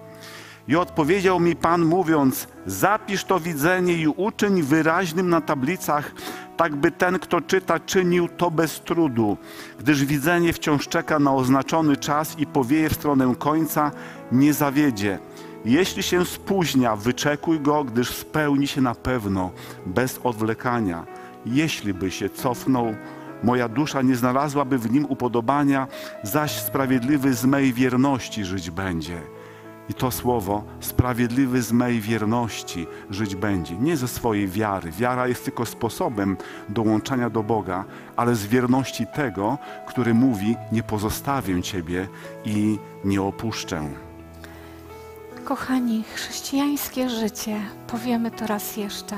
[0.68, 6.12] I odpowiedział mi Pan, mówiąc: Zapisz to widzenie i uczyń wyraźnym na tablicach,
[6.56, 9.36] tak by ten, kto czyta, czynił to bez trudu,
[9.78, 13.90] gdyż widzenie wciąż czeka na oznaczony czas i powieje w stronę końca,
[14.32, 15.18] nie zawiedzie.
[15.64, 19.50] Jeśli się spóźnia, wyczekuj go, gdyż spełni się na pewno,
[19.86, 21.06] bez odwlekania.
[21.46, 22.94] Jeśli by się cofnął,
[23.42, 25.86] moja dusza nie znalazłaby w nim upodobania,
[26.22, 29.20] zaś sprawiedliwy z mej wierności żyć będzie.
[29.88, 33.76] I to słowo, sprawiedliwy z mej wierności żyć będzie.
[33.76, 34.90] Nie ze swojej wiary.
[34.90, 36.36] Wiara jest tylko sposobem
[36.68, 37.84] dołączania do Boga,
[38.16, 42.08] ale z wierności tego, który mówi: Nie pozostawię Ciebie
[42.44, 43.88] i nie opuszczę.
[45.44, 49.16] Kochani, chrześcijańskie życie, powiemy to raz jeszcze,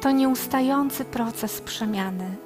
[0.00, 2.36] to nieustający proces przemiany,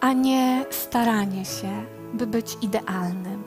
[0.00, 3.42] a nie staranie się, by być idealnym,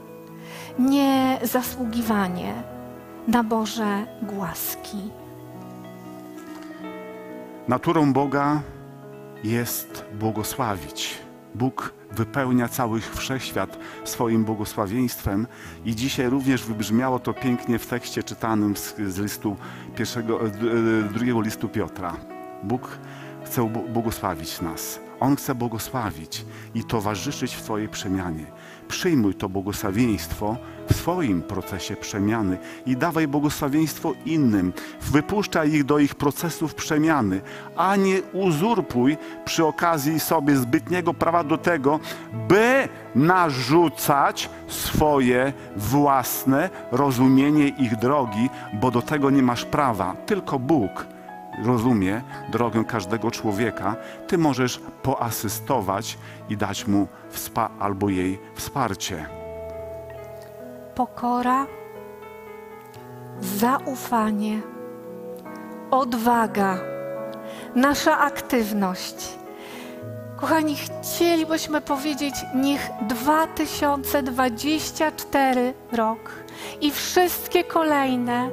[0.80, 2.73] nie zasługiwanie
[3.28, 4.98] na Boże głaski.
[7.68, 8.62] Naturą Boga
[9.44, 11.20] jest błogosławić.
[11.56, 15.48] Bóg wypełnia cały wszechświat swoim błogosławieństwem
[15.86, 19.56] i dzisiaj również wybrzmiało to pięknie w tekście czytanym z, z listu
[19.96, 20.50] pierwszego, e, e,
[21.14, 22.16] drugiego listu Piotra.
[22.64, 22.98] Bóg
[23.46, 25.00] chce bł- błogosławić nas.
[25.20, 26.46] On chce błogosławić
[26.76, 28.46] i towarzyszyć w Twojej przemianie.
[28.84, 30.58] Przyjmuj to błogosławieństwo
[30.90, 34.74] w swoim procesie przemiany i dawaj błogosławieństwo innym.
[35.02, 37.42] Wypuszczaj ich do ich procesów przemiany,
[37.76, 42.00] a nie uzurpuj przy okazji sobie zbytniego prawa do tego,
[42.48, 50.16] by narzucać swoje własne rozumienie ich drogi, bo do tego nie masz prawa.
[50.26, 51.08] Tylko Bóg
[51.66, 53.96] rozumie drogę każdego człowieka,
[54.28, 56.18] ty możesz poasystować
[56.50, 59.26] i dać mu wspa- albo jej wsparcie.
[60.96, 61.66] Pokora,
[63.40, 64.62] zaufanie,
[65.92, 66.78] odwaga,
[67.76, 69.38] nasza aktywność.
[70.44, 76.32] Kochani, chcielibyśmy powiedzieć, niech 2024 rok
[76.82, 78.50] i wszystkie kolejne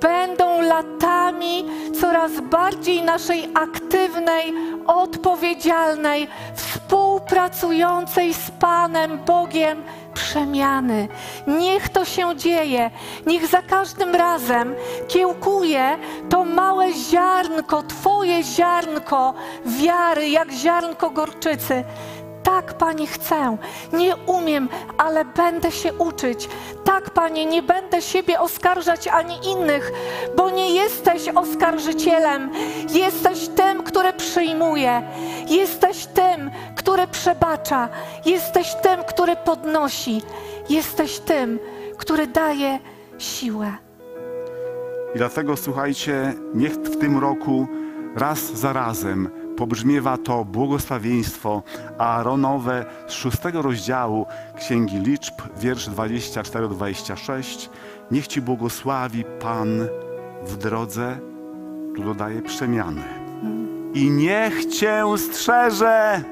[0.00, 1.64] będą latami
[2.00, 4.54] coraz bardziej naszej aktywnej,
[4.86, 9.82] odpowiedzialnej, współpracującej z Panem Bogiem
[10.18, 11.08] przemiany.
[11.46, 12.90] Niech to się dzieje.
[13.26, 14.74] Niech za każdym razem
[15.08, 15.98] kiełkuje
[16.28, 21.84] to małe ziarnko, Twoje ziarnko wiary, jak ziarnko gorczycy.
[22.48, 23.56] Tak, Panie, chcę.
[23.92, 24.68] Nie umiem,
[24.98, 26.48] ale będę się uczyć.
[26.84, 29.92] Tak, Panie, nie będę siebie oskarżać ani innych,
[30.36, 32.50] bo nie jesteś oskarżycielem.
[32.90, 35.02] Jesteś tym, który przyjmuje.
[35.48, 37.88] Jesteś tym, który przebacza.
[38.24, 40.22] Jesteś tym, który podnosi.
[40.68, 41.58] Jesteś tym,
[41.98, 42.78] który daje
[43.18, 43.72] siłę.
[45.14, 47.66] I dlatego słuchajcie, niech w tym roku
[48.16, 51.62] raz za razem pobrzmiewa to błogosławieństwo
[51.98, 57.68] Aaronowe z szóstego rozdziału Księgi Liczb, wiersz 24-26.
[58.10, 59.88] Niech Ci błogosławi Pan
[60.46, 61.18] w drodze
[61.96, 63.02] tu dodaje przemiany.
[63.94, 66.22] I niech Cię strzeże.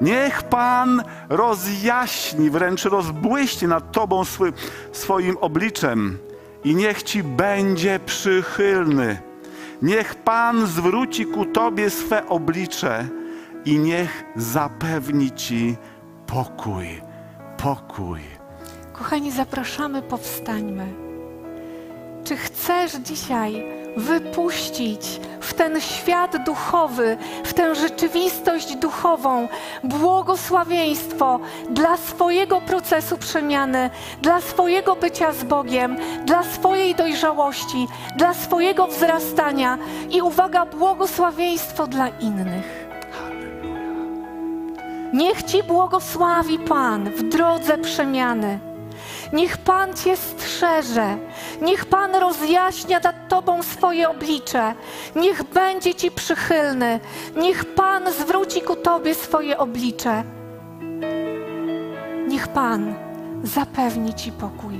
[0.00, 4.52] Niech Pan rozjaśni, wręcz rozbłyśnie nad Tobą swy,
[4.92, 6.18] swoim obliczem
[6.64, 9.27] i niech Ci będzie przychylny.
[9.82, 13.08] Niech Pan zwróci ku Tobie swe oblicze
[13.64, 15.76] i niech zapewni Ci
[16.26, 17.00] pokój,
[17.56, 18.20] pokój.
[18.92, 20.86] Kochani, zapraszamy, powstańmy.
[22.24, 29.48] Czy chcesz dzisiaj wypuścić w ten świat duchowy, w tę rzeczywistość duchową
[29.84, 31.40] błogosławieństwo
[31.70, 33.90] dla swojego procesu przemiany,
[34.22, 37.86] dla swojego bycia z Bogiem, dla swojej dojrzałości,
[38.16, 39.78] dla swojego wzrastania
[40.10, 42.88] i uwaga, błogosławieństwo dla innych?
[45.12, 48.67] Niech Ci błogosławi Pan w drodze przemiany.
[49.32, 51.16] Niech Pan Cię strzeże.
[51.62, 54.74] Niech Pan rozjaśnia nad Tobą swoje oblicze.
[55.16, 57.00] Niech będzie Ci przychylny.
[57.36, 60.24] Niech Pan zwróci ku Tobie swoje oblicze.
[62.28, 62.94] Niech Pan
[63.42, 64.74] zapewni Ci pokój.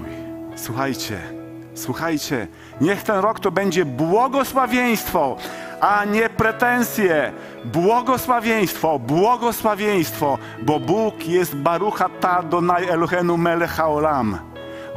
[0.56, 1.37] Słuchajcie,
[1.78, 2.46] słuchajcie,
[2.80, 5.36] niech ten rok to będzie błogosławieństwo,
[5.80, 7.32] a nie pretensje.
[7.64, 14.38] Błogosławieństwo, błogosławieństwo, bo Bóg jest Barucha Ta Donai Elohenu Melech Haolam.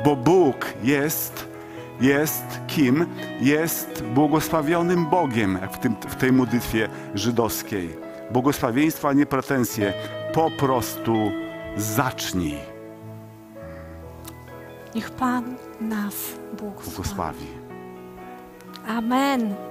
[0.06, 1.48] Bo Bóg jest,
[2.02, 3.06] jest kim?
[3.42, 7.98] Jest błogosławionym Bogiem, jak w, tym, w tej modlitwie żydowskiej.
[8.32, 9.94] Błogosławieństwo, a nie pretensje.
[10.34, 11.32] Po prostu
[11.78, 12.58] zacznij.
[14.96, 16.16] Niech Pan nas
[16.54, 16.96] błogosławi.
[16.96, 17.48] Błogosławi.
[18.88, 19.71] Amen.